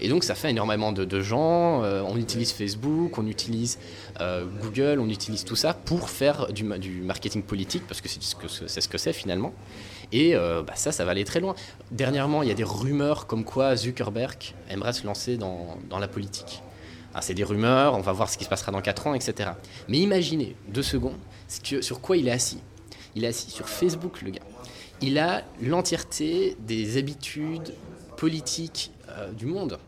Et 0.00 0.08
donc 0.08 0.24
ça 0.24 0.34
fait 0.34 0.50
énormément 0.50 0.92
de, 0.92 1.20
gens. 1.20 1.84
Euh, 1.84 2.02
on 2.06 2.16
utilise 2.16 2.52
Facebook, 2.52 3.18
on 3.18 3.26
utilise 3.26 3.78
euh, 4.20 4.46
Google, 4.62 4.98
on 4.98 5.08
utilise 5.08 5.44
tout 5.44 5.56
ça 5.56 5.74
pour 5.74 6.08
faire 6.08 6.52
du, 6.52 6.64
marketing 6.64 7.42
politique, 7.42 7.82
parce 7.86 8.00
que 8.00 8.08
c'est 8.08 8.22
ce 8.80 8.88
que 8.88 8.98
c'est 8.98 9.12
finalement. 9.12 9.52
Et 10.12 10.34
euh, 10.34 10.62
bah, 10.62 10.72
ça, 10.74 10.90
ça 10.90 11.04
va 11.04 11.12
aller 11.12 11.24
très 11.24 11.40
loin. 11.40 11.54
Dernièrement, 11.90 12.42
il 12.42 12.48
y 12.48 12.52
a 12.52 12.54
des 12.54 12.64
rumeurs 12.64 13.26
comme 13.26 13.44
quoi 13.44 13.76
Zuckerberg 13.76 14.54
aimerait 14.68 14.94
se 14.94 15.06
lancer 15.06 15.36
dans, 15.36 15.78
la 15.98 16.08
politique. 16.08 16.62
Ah, 17.14 17.20
c'est 17.20 17.34
des 17.34 17.44
rumeurs, 17.44 17.94
on 17.94 18.00
va 18.00 18.12
voir 18.12 18.30
ce 18.30 18.38
qui 18.38 18.44
se 18.44 18.48
passera 18.48 18.72
dans 18.72 18.80
4 18.80 19.08
ans, 19.08 19.14
etc. 19.14 19.50
Mais 19.88 19.98
imaginez, 19.98 20.56
deux 20.68 20.82
secondes, 20.82 21.18
sur 21.48 22.00
quoi 22.00 22.16
il 22.16 22.28
est 22.28 22.32
assis. 22.32 22.60
Il 23.14 23.24
est 23.24 23.28
assis 23.28 23.50
sur 23.50 23.68
Facebook, 23.68 24.22
le 24.22 24.30
gars. 24.30 24.49
Il 25.02 25.18
a 25.18 25.42
l'entièreté 25.62 26.56
des 26.60 26.98
habitudes 26.98 27.74
politiques 28.16 28.90
euh, 29.08 29.32
du 29.32 29.46
monde. 29.46 29.78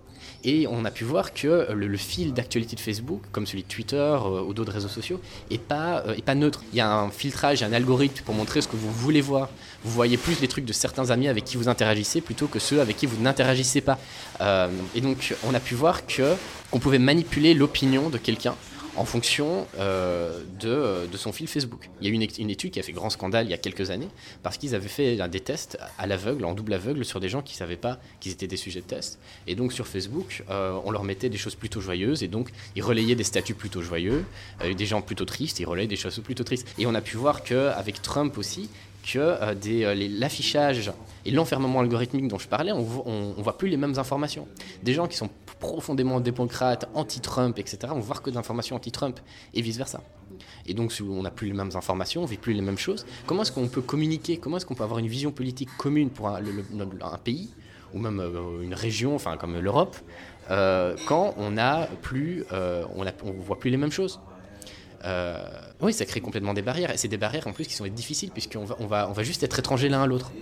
Et 0.44 0.66
on 0.66 0.84
a 0.84 0.90
pu 0.90 1.04
voir 1.04 1.32
que 1.32 1.68
le, 1.72 1.86
le 1.86 1.96
fil 1.96 2.32
d'actualité 2.32 2.74
de 2.74 2.80
Facebook, 2.80 3.22
comme 3.30 3.46
celui 3.46 3.62
de 3.62 3.68
Twitter 3.68 3.96
euh, 3.96 4.42
ou 4.42 4.54
d'autres 4.54 4.72
réseaux 4.72 4.88
sociaux, 4.88 5.20
n'est 5.50 5.58
pas, 5.58 6.02
euh, 6.06 6.34
neutre. 6.34 6.62
Il 6.72 6.78
y 6.78 6.80
a 6.80 6.92
un 6.92 7.10
filtrage, 7.10 7.62
un 7.62 7.72
algorithme 7.72 8.24
pour 8.24 8.34
montrer 8.34 8.60
ce 8.60 8.68
que 8.68 8.76
vous 8.76 8.90
voulez 8.90 9.20
voir. 9.20 9.48
Vous 9.84 9.90
voyez 9.92 10.16
plus 10.16 10.40
les 10.40 10.48
trucs 10.48 10.64
de 10.64 10.72
certains 10.72 11.10
amis 11.10 11.28
avec 11.28 11.44
qui 11.44 11.56
vous 11.56 11.68
interagissez 11.68 12.20
plutôt 12.20 12.48
que 12.48 12.58
ceux 12.58 12.80
avec 12.80 12.96
qui 12.96 13.06
vous 13.06 13.22
n'interagissez 13.22 13.80
pas. 13.80 13.98
Euh, 14.40 14.68
et 14.94 15.00
donc 15.00 15.34
on 15.44 15.54
a 15.54 15.60
pu 15.60 15.74
voir 15.74 16.06
que 16.06 16.34
qu'on 16.70 16.80
pouvait 16.80 16.98
manipuler 16.98 17.54
l'opinion 17.54 18.08
de 18.08 18.18
quelqu'un 18.18 18.56
en 18.96 19.04
fonction 19.04 19.66
euh, 19.78 20.42
de, 20.60 21.16
son 21.16 21.32
fil 21.32 21.46
Facebook. 21.46 21.88
Il 22.00 22.06
y 22.06 22.10
a 22.10 22.12
eu 22.12 22.14
une, 22.14 22.50
étude 22.50 22.72
qui 22.72 22.80
a 22.80 22.82
fait 22.82 22.92
grand 22.92 23.10
scandale 23.10 23.46
il 23.46 23.50
y 23.50 23.54
a 23.54 23.58
quelques 23.58 23.90
années 23.90 24.08
parce 24.42 24.58
qu'ils 24.58 24.74
avaient 24.74 24.88
fait 24.88 25.16
des 25.28 25.40
tests 25.40 25.78
à 25.98 26.06
l'aveugle, 26.06 26.44
en 26.44 26.54
double 26.54 26.74
aveugle, 26.74 27.04
sur 27.04 27.20
des 27.20 27.28
gens 27.28 27.42
qui 27.42 27.54
ne 27.54 27.58
savaient 27.58 27.76
pas 27.76 27.98
qu'ils 28.20 28.32
étaient 28.32 28.46
des 28.46 28.56
sujets 28.56 28.80
de 28.80 28.86
test. 28.86 29.18
Et 29.46 29.54
donc 29.54 29.72
sur 29.72 29.86
Facebook, 29.86 30.44
euh, 30.50 30.78
on 30.84 30.90
leur 30.90 31.04
mettait 31.04 31.28
des 31.28 31.38
choses 31.38 31.54
plutôt 31.54 31.80
joyeuses 31.80 32.22
et 32.22 32.28
donc 32.28 32.50
ils 32.76 32.82
relayaient 32.82 33.14
des 33.14 33.24
statuts 33.24 33.54
plutôt 33.54 33.82
joyeux, 33.82 34.24
euh, 34.62 34.74
des 34.74 34.86
gens 34.86 35.00
plutôt 35.00 35.24
tristes, 35.24 35.60
ils 35.60 35.66
relayaient 35.66 35.86
des 35.86 35.96
choses 35.96 36.20
plutôt 36.20 36.44
tristes. 36.44 36.66
Et 36.78 36.86
on 36.86 36.94
a 36.94 37.00
pu 37.00 37.16
voir 37.16 37.42
qu'avec 37.42 38.02
Trump 38.02 38.36
aussi, 38.36 38.68
que 39.02 39.18
euh, 39.18 39.54
euh, 39.66 40.08
l'affichage 40.18 40.92
et 41.24 41.30
l'enfermement 41.30 41.80
algorithmique 41.80 42.28
dont 42.28 42.38
je 42.38 42.48
parlais, 42.48 42.72
on, 42.72 42.86
on, 43.06 43.42
voit 43.42 43.58
plus 43.58 43.68
les 43.68 43.76
mêmes 43.76 43.98
informations. 43.98 44.46
Des 44.82 44.94
gens 44.94 45.06
qui 45.06 45.16
sont 45.16 45.28
profondément 45.58 46.20
démocrates, 46.20 46.88
anti-Trump, 46.94 47.58
etc., 47.58 47.78
on 47.94 48.00
voit 48.00 48.16
que 48.16 48.30
d'informations 48.30 48.76
anti-Trump 48.76 49.20
et 49.54 49.62
vice-versa. 49.62 50.00
Et 50.66 50.74
donc, 50.74 50.92
on 51.00 51.22
n'a 51.22 51.30
plus 51.30 51.48
les 51.48 51.52
mêmes 51.52 51.70
informations, 51.74 52.22
on 52.22 52.26
vit 52.26 52.36
plus 52.36 52.52
les 52.52 52.62
mêmes 52.62 52.78
choses, 52.78 53.04
comment 53.26 53.42
est-ce 53.42 53.52
qu'on 53.52 53.68
peut 53.68 53.82
communiquer? 53.82 54.38
Comment 54.38 54.56
est-ce 54.56 54.66
qu'on 54.66 54.74
peut 54.74 54.84
avoir 54.84 54.98
une 54.98 55.08
vision 55.08 55.30
politique 55.30 55.68
commune 55.76 56.10
pour 56.10 56.28
un, 56.28 56.40
pays 57.22 57.50
ou 57.94 57.98
même 57.98 58.20
euh, 58.20 58.62
une 58.62 58.74
région, 58.74 59.14
enfin 59.14 59.36
comme 59.36 59.58
l'Europe, 59.58 59.96
quand 60.48 61.34
on 61.38 61.56
a 61.56 61.86
plus, 62.02 62.44
on 62.50 63.32
voit 63.32 63.58
plus 63.58 63.70
les 63.70 63.76
mêmes 63.76 63.92
choses? 63.92 64.20
Euh, 65.04 65.36
oui, 65.80 65.92
ça 65.92 66.04
crée 66.04 66.20
complètement 66.20 66.54
des 66.54 66.62
barrières. 66.62 66.90
Et 66.92 66.96
c'est 66.96 67.08
des 67.08 67.16
barrières 67.16 67.46
en 67.46 67.52
plus 67.52 67.66
qui 67.66 67.74
sont 67.74 67.86
difficiles 67.86 68.30
puisqu'on 68.30 68.64
va, 68.64 68.76
on 68.78 68.86
va, 68.86 69.08
on 69.08 69.12
va 69.12 69.22
juste 69.22 69.42
être 69.42 69.58
étrangers 69.58 69.88
l'un 69.88 70.02
à 70.02 70.06
l'autre. 70.06 70.32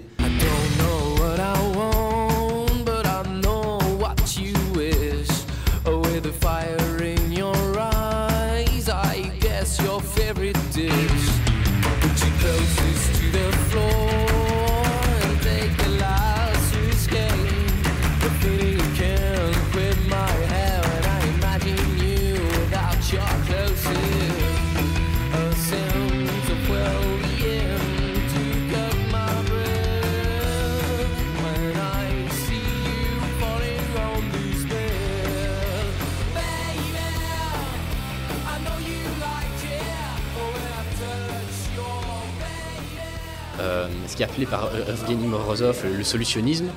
Appelé 44.24 44.46
par 44.46 44.70
Evgeny 44.88 45.26
Morozov 45.26 45.84
le 45.96 46.04
solutionnisme, 46.04 46.68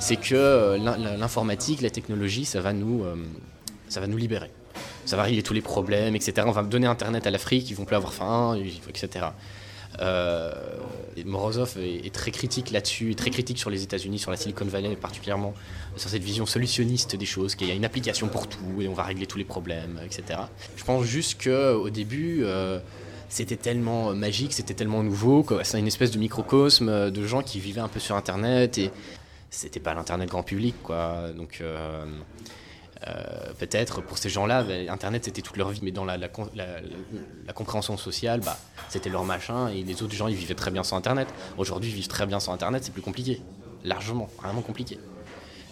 c'est 0.00 0.16
que 0.16 0.78
l'informatique, 1.18 1.80
la 1.80 1.90
technologie, 1.90 2.44
ça 2.44 2.60
va 2.60 2.72
nous, 2.72 3.04
ça 3.88 4.00
va 4.00 4.06
nous 4.06 4.16
libérer. 4.16 4.50
Ça 5.04 5.16
va 5.16 5.24
régler 5.24 5.42
tous 5.42 5.54
les 5.54 5.62
problèmes, 5.62 6.14
etc. 6.14 6.46
On 6.46 6.52
va 6.52 6.62
donner 6.62 6.86
Internet 6.86 7.26
à 7.26 7.30
l'Afrique, 7.30 7.70
ils 7.70 7.74
vont 7.74 7.84
plus 7.84 7.96
avoir 7.96 8.12
faim, 8.12 8.56
etc. 8.88 9.26
Euh, 10.00 10.50
Morozov 11.24 11.76
est, 11.78 12.14
très 12.14 12.30
critique 12.30 12.70
là-dessus, 12.70 13.14
très 13.14 13.30
critique 13.30 13.58
sur 13.58 13.68
les 13.68 13.82
États-Unis, 13.82 14.18
sur 14.18 14.30
la 14.30 14.36
Silicon 14.36 14.64
Valley, 14.64 14.96
particulièrement 14.96 15.54
sur 15.96 16.08
cette 16.08 16.22
vision 16.22 16.46
solutionniste 16.46 17.16
des 17.16 17.26
choses, 17.26 17.54
qu'il 17.54 17.68
y 17.68 17.70
a 17.70 17.74
une 17.74 17.84
application 17.84 18.28
pour 18.28 18.48
tout 18.48 18.80
et 18.80 18.88
on 18.88 18.94
va 18.94 19.02
régler 19.02 19.26
tous 19.26 19.38
les 19.38 19.44
problèmes, 19.44 20.00
etc. 20.04 20.40
Je 20.76 20.84
pense 20.84 21.04
juste 21.04 21.42
qu'au 21.42 21.90
début, 21.90 22.40
euh, 22.42 22.78
c'était 23.32 23.56
tellement 23.56 24.14
magique, 24.14 24.52
c'était 24.52 24.74
tellement 24.74 25.02
nouveau, 25.02 25.46
c'est 25.62 25.78
une 25.78 25.86
espèce 25.86 26.10
de 26.10 26.18
microcosme 26.18 27.10
de 27.10 27.26
gens 27.26 27.42
qui 27.42 27.60
vivaient 27.60 27.80
un 27.80 27.88
peu 27.88 27.98
sur 27.98 28.14
Internet 28.14 28.76
et 28.76 28.90
c'était 29.48 29.80
pas 29.80 29.94
l'internet 29.94 30.28
grand 30.28 30.42
public 30.42 30.74
quoi. 30.82 31.32
Donc 31.34 31.60
euh, 31.62 32.04
euh, 33.06 33.52
peut-être 33.58 34.02
pour 34.02 34.18
ces 34.18 34.28
gens-là 34.28 34.66
internet 34.90 35.24
c'était 35.24 35.40
toute 35.40 35.56
leur 35.56 35.70
vie. 35.70 35.80
Mais 35.82 35.92
dans 35.92 36.04
la, 36.04 36.18
la, 36.18 36.28
la, 36.54 36.66
la 37.46 37.52
compréhension 37.54 37.96
sociale 37.96 38.40
bah, 38.40 38.58
c'était 38.90 39.08
leur 39.08 39.24
machin 39.24 39.68
et 39.68 39.82
les 39.82 40.02
autres 40.02 40.14
gens 40.14 40.28
ils 40.28 40.36
vivaient 40.36 40.54
très 40.54 40.70
bien 40.70 40.82
sans 40.82 40.98
internet. 40.98 41.28
Aujourd'hui 41.56 41.88
ils 41.88 41.96
vivent 41.96 42.08
très 42.08 42.26
bien 42.26 42.38
sans 42.38 42.52
internet 42.52 42.84
c'est 42.84 42.92
plus 42.92 43.02
compliqué. 43.02 43.40
Largement 43.82 44.28
vraiment 44.42 44.60
compliqué 44.60 44.98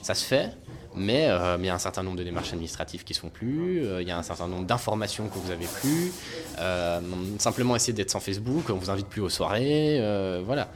Ça 0.02 0.14
se 0.14 0.25
fait, 0.25 0.50
mais 0.95 1.28
euh, 1.28 1.57
il 1.59 1.66
y 1.66 1.69
a 1.69 1.75
un 1.75 1.78
certain 1.78 2.02
nombre 2.02 2.16
de 2.16 2.25
démarches 2.25 2.52
administratives 2.52 3.04
qui 3.04 3.12
ne 3.12 3.16
se 3.16 3.21
font 3.21 3.28
plus, 3.28 3.85
euh, 3.85 4.02
il 4.02 4.09
y 4.09 4.11
a 4.11 4.19
un 4.19 4.23
certain 4.23 4.49
nombre 4.49 4.66
d'informations 4.66 5.28
que 5.28 5.38
vous 5.38 5.49
n'avez 5.49 5.66
plus. 5.66 6.12
Euh, 6.59 7.00
simplement 7.38 7.76
essayer 7.76 7.92
d'être 7.92 8.11
sans 8.11 8.21
Facebook, 8.21 8.71
on 8.71 8.75
vous 8.75 8.90
invite 8.90 9.07
plus 9.07 9.21
aux 9.21 9.28
soirées, 9.28 10.00
voilà. 10.45 10.69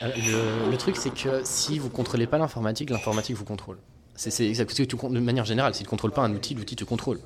Le, 0.00 0.70
le, 0.70 0.76
truc, 0.76 0.96
c'est 0.96 1.12
que 1.12 1.40
si 1.42 1.80
vous 1.80 1.90
contrôlez 1.90 2.28
pas 2.28 2.38
l'informatique, 2.38 2.90
l'informatique 2.90 3.36
vous 3.36 3.44
contrôle. 3.44 3.78
C'est 4.18 4.48
exactement 4.48 5.10
de 5.10 5.20
manière 5.20 5.44
générale, 5.44 5.74
si 5.74 5.80
tu 5.80 5.86
ne 5.86 5.90
contrôles 5.90 6.10
pas 6.10 6.22
un 6.22 6.34
outil, 6.34 6.54
l'outil 6.54 6.74
te 6.74 6.82
contrôle. 6.82 7.20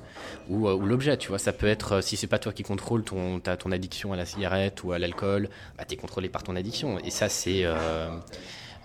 Ou, 0.47 0.69
ou 0.69 0.85
l'objet, 0.85 1.17
tu 1.17 1.29
vois. 1.29 1.39
Ça 1.39 1.51
peut 1.51 1.65
être, 1.65 2.01
si 2.01 2.17
c'est 2.17 2.27
pas 2.27 2.37
toi 2.37 2.53
qui 2.53 2.61
contrôle 2.61 3.03
ton, 3.03 3.41
addiction 3.71 4.13
à 4.13 4.15
la 4.15 4.25
cigarette 4.25 4.83
ou 4.83 4.91
à 4.91 4.99
l'alcool, 4.99 5.49
bah, 5.75 5.85
tu 5.85 5.95
es 5.95 5.97
contrôlé 5.97 6.29
par 6.29 6.43
ton 6.43 6.55
addiction. 6.55 6.99
Et 6.99 7.09
ça, 7.09 7.29
c'est. 7.29 7.65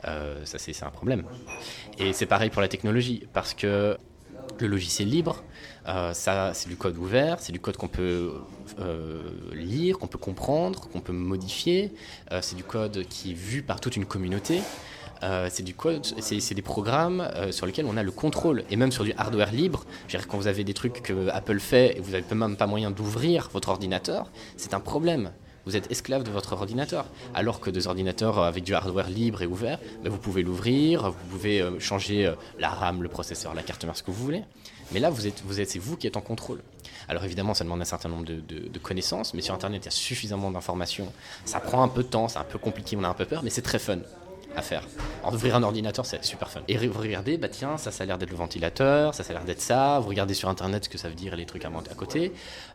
Euh, 0.06 0.44
c'est 0.44 0.82
un 0.82 0.90
problème. 0.90 1.24
Et 1.98 2.12
c'est 2.12 2.26
pareil 2.26 2.50
pour 2.50 2.62
la 2.62 2.68
technologie, 2.68 3.26
parce 3.32 3.54
que 3.54 3.98
le 4.58 4.66
logiciel 4.66 5.08
libre, 5.08 5.42
euh, 5.88 6.12
c'est 6.14 6.68
du 6.68 6.76
code 6.76 6.96
ouvert, 6.96 7.40
c'est 7.40 7.52
du 7.52 7.60
code 7.60 7.76
qu'on 7.76 7.88
peut 7.88 8.32
euh, 8.80 9.22
lire, 9.52 9.98
qu'on 9.98 10.06
peut 10.06 10.18
comprendre, 10.18 10.88
qu'on 10.88 11.00
peut 11.00 11.12
modifier, 11.12 11.92
c'est 12.40 12.56
du 12.56 12.64
code 12.64 13.06
qui 13.08 13.32
est 13.32 13.34
vu 13.34 13.62
par 13.62 13.80
toute 13.80 13.96
une 13.96 14.06
communauté. 14.06 14.60
C'est 15.50 15.62
du 15.62 15.74
code, 15.74 16.06
c'est 16.20 16.54
des 16.54 16.62
programmes 16.62 17.28
sur 17.50 17.66
lesquels 17.66 17.86
on 17.86 17.96
a 17.96 18.02
le 18.02 18.10
contrôle 18.10 18.64
et 18.70 18.76
même 18.76 18.92
sur 18.92 19.04
du 19.04 19.12
hardware 19.16 19.52
libre. 19.52 19.84
quand 20.28 20.38
vous 20.38 20.46
avez 20.46 20.64
des 20.64 20.74
trucs 20.74 21.02
que 21.02 21.28
Apple 21.28 21.58
fait 21.58 21.96
et 21.96 22.00
vous 22.00 22.12
n'avez 22.12 22.34
même 22.34 22.56
pas 22.56 22.66
moyen 22.66 22.90
d'ouvrir 22.90 23.50
votre 23.52 23.68
ordinateur, 23.68 24.30
c'est 24.56 24.74
un 24.74 24.80
problème 24.80 25.30
vous 25.68 25.76
êtes 25.76 25.90
esclave 25.90 26.22
de 26.22 26.30
votre 26.30 26.54
ordinateur. 26.54 27.04
Alors 27.34 27.60
que 27.60 27.68
des 27.68 27.86
ordinateurs 27.86 28.38
avec 28.38 28.64
du 28.64 28.74
hardware 28.74 29.10
libre 29.10 29.42
et 29.42 29.46
ouvert, 29.46 29.78
ben, 30.02 30.10
vous 30.10 30.16
pouvez 30.18 30.42
l'ouvrir, 30.42 31.10
vous 31.10 31.26
pouvez 31.30 31.60
euh, 31.60 31.78
changer 31.78 32.24
euh, 32.24 32.34
la 32.58 32.70
RAM, 32.70 33.02
le 33.02 33.08
processeur, 33.10 33.54
la 33.54 33.62
carte 33.62 33.84
mère, 33.84 33.94
ce 33.94 34.02
que 34.02 34.10
vous 34.10 34.24
voulez. 34.24 34.44
Mais 34.92 35.00
là, 35.00 35.10
vous 35.10 35.26
êtes, 35.26 35.42
vous 35.44 35.60
êtes, 35.60 35.68
c'est 35.68 35.78
vous 35.78 35.98
qui 35.98 36.06
êtes 36.06 36.16
en 36.16 36.22
contrôle. 36.22 36.62
Alors 37.06 37.22
évidemment, 37.24 37.52
ça 37.52 37.64
demande 37.64 37.82
un 37.82 37.84
certain 37.84 38.08
nombre 38.08 38.24
de, 38.24 38.40
de 38.40 38.78
connaissances, 38.78 39.34
mais 39.34 39.42
sur 39.42 39.54
Internet, 39.54 39.82
il 39.82 39.86
y 39.86 39.88
a 39.88 39.92
suffisamment 39.92 40.50
d'informations. 40.50 41.12
Ça 41.44 41.60
prend 41.60 41.82
un 41.82 41.88
peu 41.88 42.02
de 42.02 42.08
temps, 42.08 42.28
c'est 42.28 42.38
un 42.38 42.44
peu 42.44 42.58
compliqué, 42.58 42.96
on 42.96 43.04
a 43.04 43.08
un 43.08 43.14
peu 43.14 43.26
peur, 43.26 43.42
mais 43.42 43.50
c'est 43.50 43.60
très 43.60 43.78
fun 43.78 43.98
à 44.56 44.62
faire. 44.62 44.82
ouvrir 45.32 45.56
un 45.56 45.62
ordinateur, 45.62 46.06
c'est 46.06 46.24
super 46.24 46.50
fun. 46.50 46.60
Et 46.68 46.76
vous 46.86 46.98
regardez, 46.98 47.36
bah 47.38 47.48
tiens, 47.48 47.76
ça, 47.76 47.90
ça 47.90 48.04
a 48.04 48.06
l'air 48.06 48.18
d'être 48.18 48.30
le 48.30 48.36
ventilateur, 48.36 49.14
ça, 49.14 49.22
ça 49.22 49.32
a 49.32 49.34
l'air 49.34 49.44
d'être 49.44 49.60
ça. 49.60 49.98
Vous 50.00 50.08
regardez 50.08 50.34
sur 50.34 50.48
internet 50.48 50.84
ce 50.84 50.88
que 50.88 50.98
ça 50.98 51.08
veut 51.08 51.14
dire 51.14 51.34
et 51.34 51.36
les 51.36 51.46
trucs 51.46 51.64
à, 51.64 51.68
à 51.68 51.94
côté. 51.94 52.32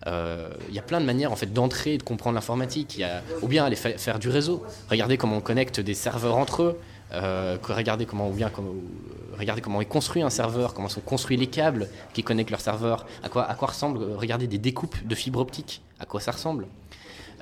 Euh, 0.08 0.50
il 0.70 0.76
y 0.76 0.80
a 0.80 0.84
plein 0.84 1.02
de 1.02 1.06
manières 1.06 1.32
en 1.32 1.36
fait 1.36 1.52
d'entrer 1.52 1.96
et 1.96 1.98
de 1.98 2.04
comprendre 2.04 2.36
l'informatique. 2.36 3.02
Ou 3.42 3.48
bien 3.48 3.66
aller 3.66 3.76
faire 3.76 4.20
du 4.20 4.30
réseau. 4.30 4.64
Regardez 4.90 5.18
comment 5.18 5.38
on 5.38 5.42
connecte 5.42 5.80
des 5.80 5.94
serveurs 5.94 6.38
entre 6.38 6.64
eux. 6.64 6.80
Euh, 7.14 7.58
regardez 7.62 8.06
comment 8.06 8.30
ou 8.30 8.34
bien 8.34 8.50
comment, 8.50 8.74
regardez 9.38 9.62
comment 9.62 9.82
est 9.82 9.86
construit 9.86 10.24
un 10.24 10.32
serveur, 10.32 10.74
comment 10.74 10.90
sont 10.90 11.02
construits 11.02 11.38
les 11.38 11.48
câbles 11.48 11.88
qui 12.14 12.24
connectent 12.24 12.50
leur 12.50 12.62
serveur, 12.62 13.06
à 13.22 13.30
quoi, 13.30 13.44
à 13.48 13.54
quoi 13.54 13.68
ressemble, 13.68 14.00
regardez 14.16 14.48
des 14.48 14.58
découpes 14.58 14.96
de 15.06 15.14
fibres 15.14 15.40
optiques, 15.40 15.84
à 16.00 16.06
quoi 16.06 16.20
ça 16.20 16.32
ressemble? 16.32 16.66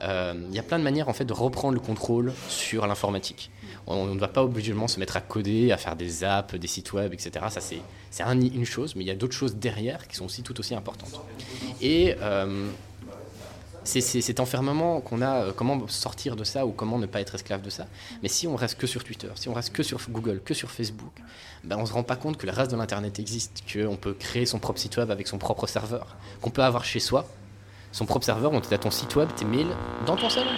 Euh, 0.04 0.34
il 0.50 0.56
y 0.56 0.60
a 0.60 0.64
plein 0.64 0.80
de 0.80 0.84
manières 0.84 1.10
en 1.10 1.14
fait 1.14 1.26
de 1.26 1.34
reprendre 1.34 1.74
le 1.74 1.80
contrôle 1.80 2.34
sur 2.48 2.88
l'informatique. 2.88 3.52
On 3.88 4.06
ne 4.06 4.20
va 4.20 4.28
pas 4.28 4.44
obligatoirement 4.44 4.88
se 4.88 5.00
mettre 5.00 5.18
à 5.18 5.22
coder, 5.22 5.72
à 5.72 5.78
faire 5.78 5.96
des 5.96 6.24
apps, 6.24 6.56
des 6.56 6.68
sites 6.68 6.94
web, 6.94 7.14
etc. 7.14 7.46
Ça, 7.50 7.62
c'est 7.62 7.82
une 8.24 8.66
chose, 8.66 8.96
mais 8.96 9.04
il 9.04 9.08
y 9.08 9.12
a 9.12 9.16
d'autres 9.16 9.36
choses 9.36 9.56
derrière 9.56 10.08
qui 10.08 10.16
sont 10.16 10.26
aussi 10.26 10.44
tout 10.44 10.60
aussi 10.60 10.76
importantes. 10.76 11.22
Et 11.82 12.16
euh, 12.22 12.70
c'est 13.84 14.02
cet 14.02 14.40
enfermement 14.40 15.02
qu'on 15.02 15.22
a, 15.22 15.46
euh, 15.46 15.52
comment 15.56 15.88
sortir 15.88 16.36
de 16.36 16.44
ça 16.44 16.66
ou 16.66 16.72
comment 16.72 17.00
ne 17.00 17.06
pas 17.06 17.22
être 17.22 17.36
esclave 17.36 17.62
de 17.62 17.70
ça. 17.70 17.88
Mais 18.22 18.30
si 18.30 18.48
on 18.48 18.56
reste 18.56 18.78
que 18.78 18.88
sur 18.88 19.04
Twitter, 19.04 19.30
si 19.36 19.50
on 19.50 19.54
reste 19.54 19.74
que 19.74 19.84
sur 19.84 20.00
Google, 20.10 20.42
que 20.44 20.54
sur 20.54 20.70
Facebook, 20.70 21.14
ben 21.64 21.78
on 21.78 21.82
ne 21.82 21.86
se 21.86 21.94
rend 21.94 22.04
pas 22.04 22.16
compte 22.16 22.38
que 22.38 22.46
le 22.46 22.52
reste 22.52 22.72
de 22.72 22.78
l'Internet 22.78 23.20
existe, 23.20 23.64
qu'on 23.72 23.96
peut 23.96 24.14
créer 24.14 24.46
son 24.46 24.60
propre 24.60 24.80
site 24.80 24.98
web 24.98 25.10
avec 25.12 25.28
son 25.28 25.38
propre 25.38 25.68
serveur, 25.68 26.16
qu'on 26.42 26.52
peut 26.52 26.64
avoir 26.64 26.86
chez 26.86 27.00
soi 27.00 27.28
son 27.92 28.06
propre 28.06 28.26
serveur, 28.26 28.52
on 28.52 28.62
tu 28.62 28.74
as 28.74 28.78
ton 28.78 28.92
site 28.92 29.16
web, 29.16 29.30
tes 29.36 29.46
mails, 29.46 29.76
dans 30.06 30.16
ton 30.16 30.30
salon. 30.30 30.52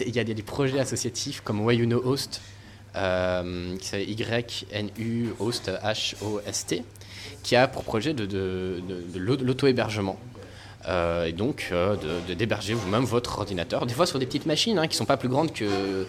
Il 0.00 0.14
y 0.14 0.20
a 0.20 0.24
des 0.24 0.42
projets 0.42 0.78
associatifs 0.78 1.40
comme 1.40 1.60
Why 1.60 1.76
You 1.76 1.86
Know 1.86 2.02
Host, 2.04 2.40
euh, 2.96 3.76
qui 3.76 3.86
s'appelle 3.86 4.08
YNU 4.08 5.34
Host, 5.38 5.70
H-O-S-T, 5.82 6.84
qui 7.42 7.56
a 7.56 7.68
pour 7.68 7.84
projet 7.84 8.14
de, 8.14 8.80
l'auto-hébergement. 9.16 10.18
Euh, 10.86 11.26
et 11.26 11.32
donc 11.32 11.68
euh, 11.72 11.96
d'héberger 12.28 12.72
vous-même 12.72 13.04
votre 13.04 13.40
ordinateur, 13.40 13.84
des 13.84 13.94
fois 13.94 14.06
sur 14.06 14.18
des 14.18 14.26
petites 14.26 14.46
machines 14.46 14.78
hein, 14.78 14.86
qui 14.86 14.94
ne 14.94 14.98
sont 14.98 15.04
pas 15.04 15.16
plus 15.16 15.28
grandes 15.28 15.52
qu'une 15.52 16.06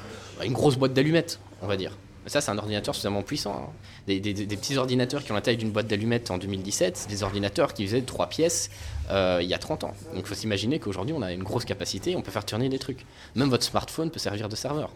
grosse 0.53 0.77
boîte 0.77 0.93
d'allumettes, 0.93 1.39
on 1.61 1.67
va 1.67 1.75
dire. 1.75 1.97
Ça, 2.25 2.41
c'est 2.41 2.51
un 2.51 2.57
ordinateur 2.57 2.93
suffisamment 2.93 3.23
puissant. 3.23 3.69
Hein. 3.69 3.73
Des, 4.07 4.19
petits 4.19 4.77
ordinateurs 4.77 5.23
qui 5.23 5.31
ont 5.31 5.35
la 5.35 5.41
taille 5.41 5.57
d'une 5.57 5.71
boîte 5.71 5.87
d'allumettes 5.87 6.31
en 6.31 6.37
2017, 6.37 6.97
c'est 6.97 7.09
des 7.09 7.23
ordinateurs 7.23 7.73
qui 7.73 7.85
faisaient 7.85 8.01
trois 8.01 8.27
pièces 8.27 8.69
euh, 9.09 9.39
il 9.41 9.47
y 9.47 9.53
a 9.53 9.57
30 9.57 9.85
ans. 9.85 9.93
Donc 10.13 10.23
il 10.23 10.25
faut 10.25 10.35
s'imaginer 10.35 10.79
qu'aujourd'hui, 10.79 11.15
on 11.17 11.21
a 11.21 11.31
une 11.31 11.43
grosse 11.43 11.65
capacité, 11.65 12.15
on 12.15 12.21
peut 12.21 12.31
faire 12.31 12.45
tourner 12.45 12.69
des 12.69 12.79
trucs. 12.79 13.05
Même 13.35 13.49
votre 13.49 13.63
smartphone 13.63 14.11
peut 14.11 14.19
servir 14.19 14.49
de 14.49 14.55
serveur. 14.55 14.91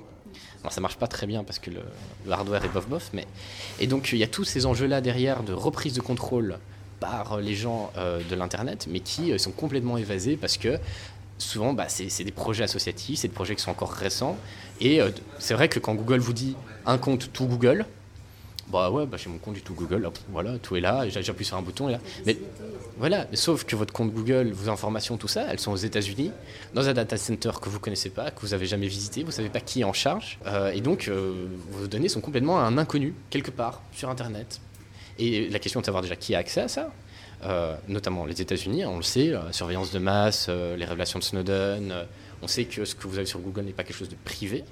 Alors 0.61 0.71
ça 0.71 0.81
marche 0.81 0.97
pas 0.97 1.07
très 1.07 1.27
bien 1.27 1.43
parce 1.43 1.59
que 1.59 1.71
le, 1.71 1.81
hardware 2.31 2.63
est 2.63 2.69
bof 2.69 2.87
bof, 2.87 3.09
mais 3.13 3.25
et 3.79 3.87
donc 3.87 4.11
il 4.13 4.17
y 4.17 4.23
a 4.23 4.27
tous 4.27 4.45
ces 4.45 4.65
enjeux-là 4.65 5.01
derrière 5.01 5.43
de 5.43 5.53
reprise 5.53 5.93
de 5.93 6.01
contrôle 6.01 6.57
par 6.99 7.37
les 7.41 7.53
gens 7.53 7.91
euh, 7.97 8.21
de 8.29 8.35
l'internet, 8.35 8.87
mais 8.89 9.01
qui 9.01 9.33
euh, 9.33 9.37
sont 9.37 9.51
complètement 9.51 9.97
évasés 9.97 10.37
parce 10.37 10.57
que 10.57 10.79
souvent 11.37 11.73
bah, 11.73 11.87
c'est 11.89 12.23
des 12.23 12.31
projets 12.31 12.63
associatifs, 12.63 13.19
c'est 13.19 13.27
des 13.27 13.33
projets 13.33 13.55
qui 13.55 13.61
sont 13.61 13.71
encore 13.71 13.91
récents, 13.91 14.37
et 14.79 14.99
c'est 15.39 15.53
vrai 15.53 15.69
que 15.69 15.79
quand 15.79 15.95
Google 15.95 16.19
vous 16.19 16.33
dit 16.33 16.55
un 16.85 16.97
compte 16.97 17.31
tout 17.33 17.45
Google, 17.45 17.85
bah 18.67 18.89
ouais, 18.89 19.05
bah 19.05 19.17
j'ai 19.17 19.29
mon 19.29 19.37
compte 19.37 19.53
du 19.53 19.61
tout 19.61 19.73
Google, 19.73 20.09
voilà, 20.29 20.57
tout 20.57 20.75
est 20.75 20.81
là, 20.81 21.07
j'appuie 21.09 21.45
sur 21.45 21.57
un 21.57 21.61
bouton 21.61 21.89
et 21.89 21.93
là. 21.93 21.99
Mais 22.25 22.37
voilà, 22.97 23.27
sauf 23.33 23.65
que 23.65 23.75
votre 23.75 23.93
compte 23.93 24.13
Google, 24.13 24.51
vos 24.51 24.69
informations, 24.69 25.17
tout 25.17 25.27
ça, 25.27 25.45
elles 25.49 25.59
sont 25.59 25.71
aux 25.71 25.77
États-Unis, 25.77 26.31
dans 26.73 26.87
un 26.87 26.93
data 26.93 27.17
center 27.17 27.51
que 27.61 27.69
vous 27.69 27.79
connaissez 27.79 28.09
pas, 28.09 28.31
que 28.31 28.41
vous 28.41 28.49
n'avez 28.49 28.65
jamais 28.65 28.87
visité, 28.87 29.23
vous 29.23 29.31
savez 29.31 29.49
pas 29.49 29.59
qui 29.59 29.81
est 29.81 29.83
en 29.83 29.93
charge, 29.93 30.39
euh, 30.47 30.71
et 30.71 30.81
donc 30.81 31.07
euh, 31.07 31.47
vos 31.71 31.87
données 31.87 32.09
sont 32.09 32.21
complètement 32.21 32.59
à 32.59 32.63
un 32.63 32.77
inconnu 32.77 33.13
quelque 33.29 33.51
part 33.51 33.81
sur 33.91 34.09
Internet. 34.09 34.59
Et 35.19 35.49
la 35.49 35.59
question 35.59 35.79
est 35.79 35.83
de 35.83 35.85
savoir 35.85 36.01
déjà 36.01 36.15
qui 36.15 36.33
a 36.33 36.39
accès 36.39 36.61
à 36.61 36.67
ça. 36.67 36.91
Euh, 37.45 37.75
notamment 37.87 38.25
les 38.25 38.41
États-Unis, 38.41 38.85
on 38.85 38.97
le 38.97 39.03
sait, 39.03 39.27
la 39.27 39.51
surveillance 39.51 39.91
de 39.91 39.99
masse, 39.99 40.47
les 40.49 40.85
révélations 40.85 41.19
de 41.19 41.23
Snowden, 41.23 41.93
on 42.41 42.47
sait 42.47 42.65
que 42.65 42.85
ce 42.85 42.95
que 42.95 43.07
vous 43.07 43.17
avez 43.17 43.25
sur 43.25 43.39
Google 43.39 43.63
n'est 43.63 43.73
pas 43.73 43.83
quelque 43.83 43.97
chose 43.97 44.09
de 44.09 44.15
privé, 44.23 44.63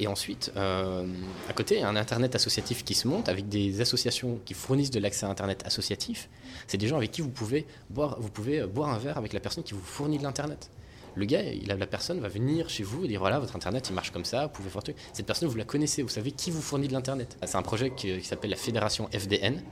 et 0.00 0.06
ensuite, 0.06 0.52
euh, 0.56 1.06
à 1.48 1.52
côté, 1.52 1.76
il 1.76 1.80
y 1.80 1.84
a 1.84 1.88
un 1.88 1.96
Internet 1.96 2.34
associatif 2.34 2.84
qui 2.84 2.94
se 2.94 3.06
monte 3.06 3.28
avec 3.28 3.48
des 3.48 3.80
associations 3.80 4.40
qui 4.44 4.54
fournissent 4.54 4.90
de 4.90 4.98
l'accès 4.98 5.26
à 5.26 5.28
Internet 5.28 5.62
associatif. 5.66 6.28
C'est 6.66 6.78
des 6.78 6.88
gens 6.88 6.96
avec 6.96 7.12
qui 7.12 7.20
vous 7.20 7.28
vous 7.28 8.30
pouvez 8.30 8.60
euh, 8.60 8.66
boire 8.66 8.90
un 8.90 8.98
verre 8.98 9.18
avec 9.18 9.32
la 9.32 9.40
personne 9.40 9.62
qui 9.62 9.74
vous 9.74 9.80
fournit 9.80 10.18
de 10.18 10.24
l'Internet. 10.24 10.70
Le 11.16 11.24
gars, 11.26 11.42
il 11.42 11.70
a, 11.70 11.76
la 11.76 11.86
personne 11.86 12.20
va 12.20 12.28
venir 12.28 12.68
chez 12.68 12.82
vous 12.82 13.04
et 13.04 13.08
dire 13.08 13.20
voilà, 13.20 13.38
votre 13.38 13.54
Internet 13.54 13.86
il 13.88 13.94
marche 13.94 14.10
comme 14.10 14.24
ça, 14.24 14.46
vous 14.46 14.52
pouvez 14.52 14.70
faire. 14.70 14.82
Cette 15.12 15.26
personne, 15.26 15.48
vous 15.48 15.56
la 15.56 15.64
connaissez, 15.64 16.02
vous 16.02 16.08
savez 16.08 16.32
qui 16.32 16.50
vous 16.50 16.62
fournit 16.62 16.88
de 16.88 16.92
l'Internet. 16.92 17.36
C'est 17.44 17.56
un 17.56 17.62
projet 17.62 17.90
qui, 17.90 18.22
s'appelle 18.22 18.50
la 18.50 18.56
Fédération 18.56 19.08
FDN, 19.12 19.62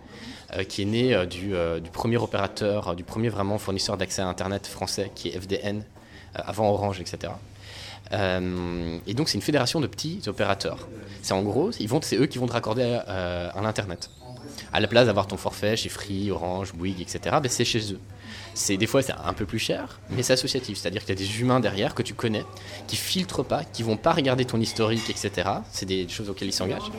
euh, 0.54 0.64
qui 0.64 0.82
est 0.82 0.86
né 0.86 1.26
du, 1.26 1.52
du, 1.82 1.90
premier 1.90 2.16
opérateur, 2.16 2.94
du 2.94 3.04
premier 3.04 3.28
vraiment 3.28 3.58
fournisseur 3.58 3.96
d'accès 3.96 4.22
à 4.22 4.28
Internet 4.28 4.66
français, 4.66 5.10
qui 5.14 5.28
est 5.28 5.40
FDN, 5.40 5.84
avant 6.34 6.70
Orange, 6.70 7.00
etc. 7.00 7.32
Euh, 8.12 8.98
et 9.06 9.14
donc 9.14 9.28
c'est 9.28 9.36
une 9.38 9.42
fédération 9.42 9.80
de 9.80 9.86
petits 9.86 10.20
opérateurs. 10.26 10.88
C'est 11.22 11.34
en 11.34 11.42
gros, 11.42 11.70
ils 11.78 11.88
vont, 11.88 12.00
c'est 12.02 12.16
eux 12.16 12.26
qui 12.26 12.38
vont 12.38 12.46
te 12.46 12.52
raccorder 12.52 13.00
à, 13.06 13.60
l'internet. 13.62 14.10
À 14.72 14.80
la 14.80 14.88
place 14.88 15.06
d'avoir 15.06 15.26
ton 15.26 15.36
forfait 15.36 15.76
chez 15.76 15.88
Free, 15.88 16.30
Orange, 16.30 16.72
Bouygues, 16.74 17.00
etc. 17.00 17.36
Ben 17.42 17.48
c'est 17.48 17.64
chez 17.64 17.92
eux. 17.92 18.00
C'est 18.54 18.76
des 18.76 18.86
fois 18.86 19.02
c'est 19.02 19.12
un 19.12 19.32
peu 19.32 19.46
plus 19.46 19.58
cher, 19.58 20.00
mais 20.10 20.22
c'est 20.22 20.34
associatif, 20.34 20.78
c'est-à-dire 20.78 21.02
qu'il 21.04 21.10
y 21.10 21.22
a 21.22 21.26
des 21.26 21.40
humains 21.40 21.60
derrière 21.60 21.94
que 21.94 22.02
tu 22.02 22.14
connais, 22.14 22.44
qui 22.86 22.96
filtrent 22.96 23.44
pas, 23.44 23.64
qui 23.64 23.82
vont 23.82 23.96
pas 23.96 24.12
regarder 24.12 24.44
ton 24.44 24.60
historique, 24.60 25.08
etc. 25.10 25.48
C'est 25.70 25.86
des 25.86 26.08
choses 26.08 26.28
auxquelles 26.28 26.48
ils 26.48 26.52
s'engagent. 26.52 26.90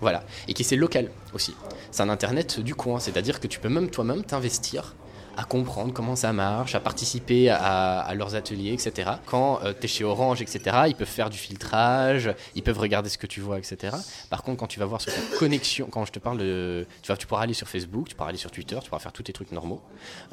Voilà, 0.00 0.22
et 0.46 0.54
qui 0.54 0.64
c'est 0.64 0.76
local 0.76 1.10
aussi. 1.32 1.54
C'est 1.90 2.02
un 2.02 2.08
internet 2.08 2.60
du 2.60 2.74
coin, 2.74 3.00
c'est-à-dire 3.00 3.40
que 3.40 3.46
tu 3.46 3.58
peux 3.58 3.68
même 3.68 3.90
toi-même 3.90 4.24
t'investir 4.24 4.94
à 5.38 5.44
comprendre 5.44 5.92
comment 5.92 6.16
ça 6.16 6.32
marche, 6.32 6.74
à 6.74 6.80
participer 6.80 7.48
à, 7.48 8.12
leurs 8.16 8.34
ateliers, 8.34 8.72
etc. 8.72 9.08
Quand 9.24 9.60
euh, 9.62 9.72
tu 9.72 9.84
es 9.84 9.88
chez 9.88 10.02
Orange, 10.02 10.42
etc., 10.42 10.76
ils 10.88 10.96
peuvent 10.96 11.06
faire 11.06 11.30
du 11.30 11.38
filtrage, 11.38 12.34
ils 12.56 12.62
peuvent 12.64 12.78
regarder 12.78 13.08
ce 13.08 13.18
que 13.18 13.28
tu 13.28 13.40
vois, 13.40 13.56
etc. 13.56 13.96
Par 14.30 14.42
contre, 14.42 14.58
quand 14.58 14.66
tu 14.66 14.80
vas 14.80 14.86
voir 14.86 15.00
sur 15.00 15.14
ta 15.14 15.20
connexion, 15.38 15.86
quand 15.92 16.04
je 16.04 16.10
te 16.10 16.18
parle 16.18 16.38
de... 16.38 16.88
Tu, 17.02 17.12
vas, 17.12 17.16
tu 17.16 17.28
pourras 17.28 17.42
aller 17.42 17.54
sur 17.54 17.68
Facebook, 17.68 18.08
tu 18.08 18.16
pourras 18.16 18.30
aller 18.30 18.36
sur 18.36 18.50
Twitter, 18.50 18.76
tu 18.82 18.88
pourras 18.88 18.98
faire 18.98 19.12
tous 19.12 19.22
tes 19.22 19.32
trucs 19.32 19.52
normaux. 19.52 19.80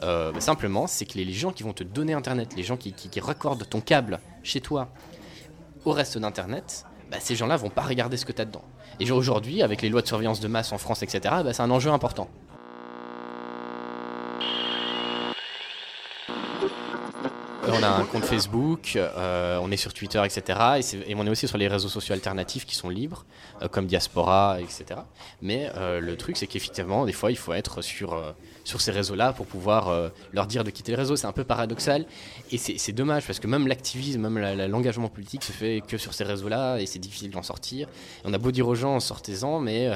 Euh, 0.01 0.31
bah, 0.31 0.41
simplement, 0.41 0.87
c'est 0.87 1.05
que 1.05 1.19
les, 1.19 1.31
gens 1.33 1.51
qui 1.51 1.61
vont 1.61 1.73
te 1.73 1.83
donner 1.83 2.13
Internet, 2.13 2.55
les 2.57 2.63
gens 2.63 2.75
qui, 2.75 2.91
qui, 2.91 3.19
raccordent 3.19 3.69
ton 3.69 3.81
câble 3.81 4.19
chez 4.41 4.59
toi 4.59 4.89
au 5.85 5.91
reste 5.91 6.17
d'Internet, 6.17 6.83
bah, 7.11 7.17
ces 7.19 7.35
gens-là 7.35 7.57
vont 7.57 7.69
pas 7.69 7.83
regarder 7.83 8.17
ce 8.17 8.25
que 8.25 8.31
tu 8.31 8.41
as 8.41 8.45
dedans. 8.45 8.63
Et 8.99 9.11
aujourd'hui, 9.11 9.61
avec 9.61 9.83
les 9.83 9.89
lois 9.89 10.01
de 10.01 10.07
surveillance 10.07 10.39
de 10.39 10.47
masse 10.47 10.71
en 10.71 10.79
France, 10.79 11.03
etc., 11.03 11.19
bah, 11.43 11.53
c'est 11.53 11.61
un 11.61 11.69
enjeu 11.69 11.91
important. 11.91 12.27
On 17.67 17.83
a 17.83 17.87
un 17.87 18.05
compte 18.05 18.25
Facebook, 18.25 18.93
euh, 18.95 19.59
on 19.61 19.71
est 19.71 19.77
sur 19.77 19.93
Twitter, 19.93 20.21
etc. 20.23 20.81
Et, 21.07 21.15
on 21.15 21.25
est 21.25 21.29
aussi 21.29 21.47
sur 21.47 21.57
les 21.57 21.67
réseaux 21.67 21.89
sociaux 21.89 22.13
alternatifs 22.13 22.65
qui 22.65 22.75
sont 22.75 22.89
libres, 22.89 23.25
euh, 23.61 23.67
comme 23.67 23.87
Diaspora, 23.87 24.57
etc. 24.61 25.01
Mais 25.41 25.69
euh, 25.75 25.99
le 25.99 26.15
truc, 26.17 26.37
c'est 26.37 26.47
qu'effectivement, 26.47 27.05
des 27.05 27.13
fois, 27.13 27.31
il 27.31 27.37
faut 27.37 27.53
être 27.53 27.81
sur, 27.81 28.21
sur 28.63 28.81
ces 28.81 28.91
réseaux-là 28.91 29.33
pour 29.33 29.45
pouvoir 29.45 30.11
leur 30.33 30.47
dire 30.47 30.63
de 30.63 30.69
quitter 30.69 30.91
les 30.91 30.97
réseaux. 30.97 31.15
C'est 31.15 31.27
un 31.27 31.31
peu 31.31 31.43
paradoxal. 31.43 32.05
Et 32.51 32.57
c'est 32.57 32.93
dommage, 32.93 33.25
parce 33.25 33.39
que 33.39 33.47
même 33.47 33.67
l'activisme, 33.67 34.27
même 34.27 34.57
l'engagement 34.69 35.09
politique 35.09 35.43
se 35.43 35.51
fait 35.51 35.81
que 35.87 35.97
sur 35.97 36.13
ces 36.13 36.23
réseaux-là, 36.23 36.79
et 36.79 36.85
c'est 36.85 36.99
difficile 36.99 37.31
d'en 37.31 37.43
sortir. 37.43 37.87
on 38.23 38.33
a 38.33 38.37
beau 38.37 38.51
dire 38.51 38.67
aux 38.67 38.75
gens, 38.75 38.99
sortez-en, 38.99 39.59
mais 39.59 39.89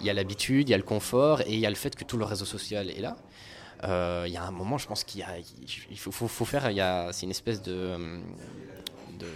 il 0.00 0.06
y 0.06 0.10
a 0.10 0.14
l'habitude, 0.14 0.68
il 0.68 0.72
y 0.72 0.74
a 0.74 0.78
le 0.78 0.82
confort, 0.82 1.40
et 1.42 1.52
il 1.52 1.60
y 1.60 1.66
a 1.66 1.70
le 1.70 1.76
fait 1.76 1.94
que 1.94 2.04
tout 2.04 2.16
le 2.16 2.24
réseau 2.24 2.44
social 2.44 2.90
est 2.90 3.00
là. 3.00 3.16
Euh, 3.84 4.24
il 4.26 4.32
y 4.32 4.36
a 4.36 4.44
un 4.44 4.50
moment, 4.50 4.78
je 4.78 4.86
pense 4.86 5.04
qu'il 5.04 5.24
faut, 5.98 6.28
faire, 6.44 6.70
c'est 7.12 7.24
une 7.24 7.30
espèce 7.30 7.62
de, 7.62 7.96
de, 9.18 9.26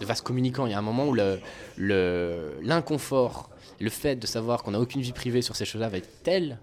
de, 0.00 0.06
vase 0.06 0.20
communicant. 0.20 0.66
Il 0.66 0.72
y 0.72 0.74
a 0.74 0.78
un 0.78 0.82
moment 0.82 1.06
où 1.06 1.14
l'inconfort, 2.62 3.50
le, 3.78 3.90
fait 3.90 4.16
de 4.16 4.26
savoir 4.26 4.62
qu'on 4.62 4.72
n'a 4.72 4.80
aucune 4.80 5.02
vie 5.02 5.12
privée 5.12 5.42
sur 5.42 5.56
ces 5.56 5.64
choses-là 5.64 5.88
va 5.88 5.98
être 5.98 6.22
tel 6.22 6.58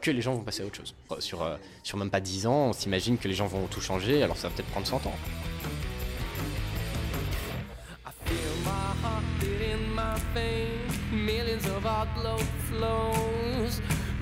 que 0.00 0.10
les 0.10 0.22
gens 0.22 0.34
vont 0.34 0.42
passer 0.42 0.62
à 0.62 0.66
autre 0.66 0.76
chose. 0.76 0.94
Sur, 1.18 1.42
euh, 1.42 1.56
sur 1.82 1.98
même 1.98 2.10
pas 2.10 2.20
10 2.20 2.46
ans, 2.46 2.68
on 2.68 2.72
s'imagine 2.72 3.18
que 3.18 3.28
les 3.28 3.34
gens 3.34 3.46
vont 3.46 3.66
tout 3.66 3.80
changer, 3.80 4.22
alors 4.22 4.36
ça 4.36 4.48
va 4.48 4.54
peut-être 4.54 4.70
prendre 4.70 4.86
100 4.86 5.06
ans. 5.06 5.14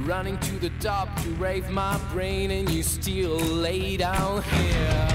Running 0.00 0.38
to 0.38 0.58
the 0.58 0.70
top 0.80 1.08
to 1.22 1.28
rave 1.30 1.68
my 1.70 1.98
brain, 2.12 2.50
and 2.50 2.68
you 2.70 2.82
still 2.82 3.36
lay 3.36 3.96
down 3.96 4.42
here. 4.42 5.08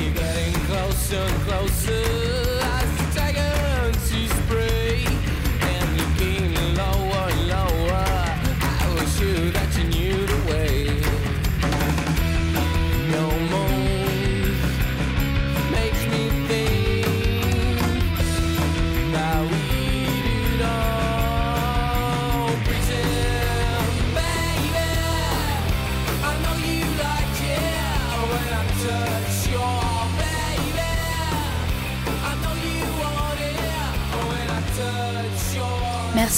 You're 0.00 0.14
getting 0.14 0.54
closer 0.66 1.16
and 1.16 1.42
closer 1.42 2.61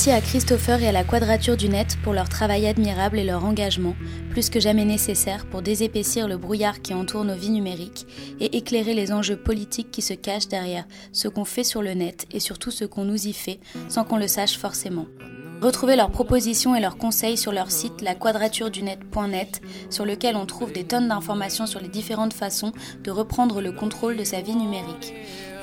Merci 0.07 0.23
à 0.23 0.29
Christopher 0.29 0.83
et 0.83 0.89
à 0.89 0.93
la 0.93 1.03
Quadrature 1.03 1.57
du 1.57 1.71
Net 1.71 1.97
pour 2.03 2.13
leur 2.13 2.29
travail 2.29 2.67
admirable 2.67 3.19
et 3.19 3.25
leur 3.25 3.43
engagement, 3.43 3.97
plus 4.29 4.51
que 4.51 4.61
jamais 4.61 4.85
nécessaire 4.85 5.47
pour 5.47 5.63
désépaissir 5.63 6.29
le 6.29 6.37
brouillard 6.37 6.83
qui 6.83 6.93
entoure 6.93 7.25
nos 7.25 7.35
vies 7.35 7.49
numériques 7.49 8.07
et 8.39 8.55
éclairer 8.55 8.93
les 8.93 9.13
enjeux 9.13 9.39
politiques 9.39 9.91
qui 9.91 10.03
se 10.03 10.13
cachent 10.13 10.49
derrière 10.49 10.85
ce 11.13 11.27
qu'on 11.27 11.47
fait 11.47 11.65
sur 11.65 11.81
le 11.81 11.95
net 11.95 12.27
et 12.33 12.39
surtout 12.39 12.71
ce 12.71 12.85
qu'on 12.85 13.07
nous 13.07 13.29
y 13.29 13.33
fait 13.33 13.61
sans 13.89 14.05
qu'on 14.05 14.19
le 14.19 14.29
sache 14.29 14.59
forcément. 14.59 15.07
Retrouvez 15.65 15.97
leurs 15.97 16.11
propositions 16.11 16.77
et 16.77 16.81
leurs 16.81 16.99
conseils 16.99 17.39
sur 17.39 17.51
leur 17.51 17.71
site 17.71 18.03
laquadraturedunet.net 18.03 19.63
sur 19.89 20.05
lequel 20.05 20.37
on 20.37 20.45
trouve 20.45 20.73
des 20.73 20.85
tonnes 20.85 21.09
d'informations 21.09 21.67
sur 21.67 21.81
les 21.81 21.89
différentes 21.89 22.35
façons 22.35 22.75
de 23.03 23.11
reprendre 23.11 23.63
le 23.63 23.73
contrôle 23.73 24.19
de 24.19 24.25
sa 24.25 24.43
vie 24.43 24.57
numérique. 24.57 25.15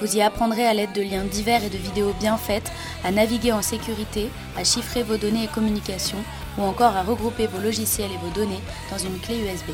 Vous 0.01 0.17
y 0.17 0.23
apprendrez 0.23 0.65
à 0.65 0.73
l'aide 0.73 0.93
de 0.93 1.03
liens 1.03 1.23
divers 1.25 1.63
et 1.63 1.69
de 1.69 1.77
vidéos 1.77 2.13
bien 2.19 2.35
faites 2.37 2.71
à 3.03 3.11
naviguer 3.11 3.51
en 3.51 3.61
sécurité, 3.61 4.31
à 4.57 4.63
chiffrer 4.63 5.03
vos 5.03 5.17
données 5.17 5.43
et 5.43 5.53
communications 5.53 6.23
ou 6.57 6.63
encore 6.63 6.97
à 6.97 7.03
regrouper 7.03 7.45
vos 7.45 7.61
logiciels 7.61 8.09
et 8.11 8.25
vos 8.25 8.33
données 8.33 8.63
dans 8.89 8.97
une 8.97 9.19
clé 9.19 9.35
USB. 9.35 9.69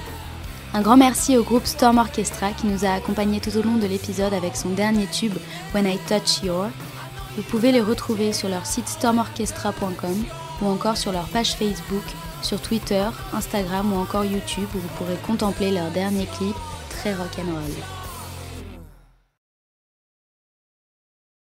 Un 0.74 0.82
grand 0.82 0.98
merci 0.98 1.38
au 1.38 1.44
groupe 1.44 1.66
Storm 1.66 2.00
Orchestra 2.00 2.52
qui 2.52 2.68
nous 2.68 2.84
a 2.84 2.90
accompagnés 2.90 3.40
tout 3.40 3.58
au 3.58 3.62
long 3.62 3.78
de 3.78 3.88
l'épisode 3.88 4.34
avec 4.34 4.58
son 4.58 4.72
dernier 4.72 5.06
tube 5.06 5.38
When 5.74 5.88
I 5.88 5.98
Touch 6.10 6.44
Your. 6.44 6.68
Vous 7.38 7.44
pouvez 7.44 7.72
les 7.72 7.82
retrouver 7.82 8.34
sur 8.34 8.50
leur 8.50 8.66
site 8.66 8.88
stormorchestra.com 8.88 10.26
ou 10.64 10.66
encore 10.66 10.98
sur 10.98 11.12
leur 11.12 11.28
page 11.28 11.54
Facebook, 11.54 12.04
sur 12.42 12.60
Twitter, 12.60 13.06
Instagram 13.32 13.94
ou 13.94 13.98
encore 13.98 14.26
YouTube 14.26 14.68
où 14.74 14.80
vous 14.80 14.88
pourrez 14.98 15.18
contempler 15.18 15.70
leur 15.70 15.92
dernier 15.92 16.26
clip 16.26 16.56
très 16.90 17.14
rock'n'roll. 17.14 17.97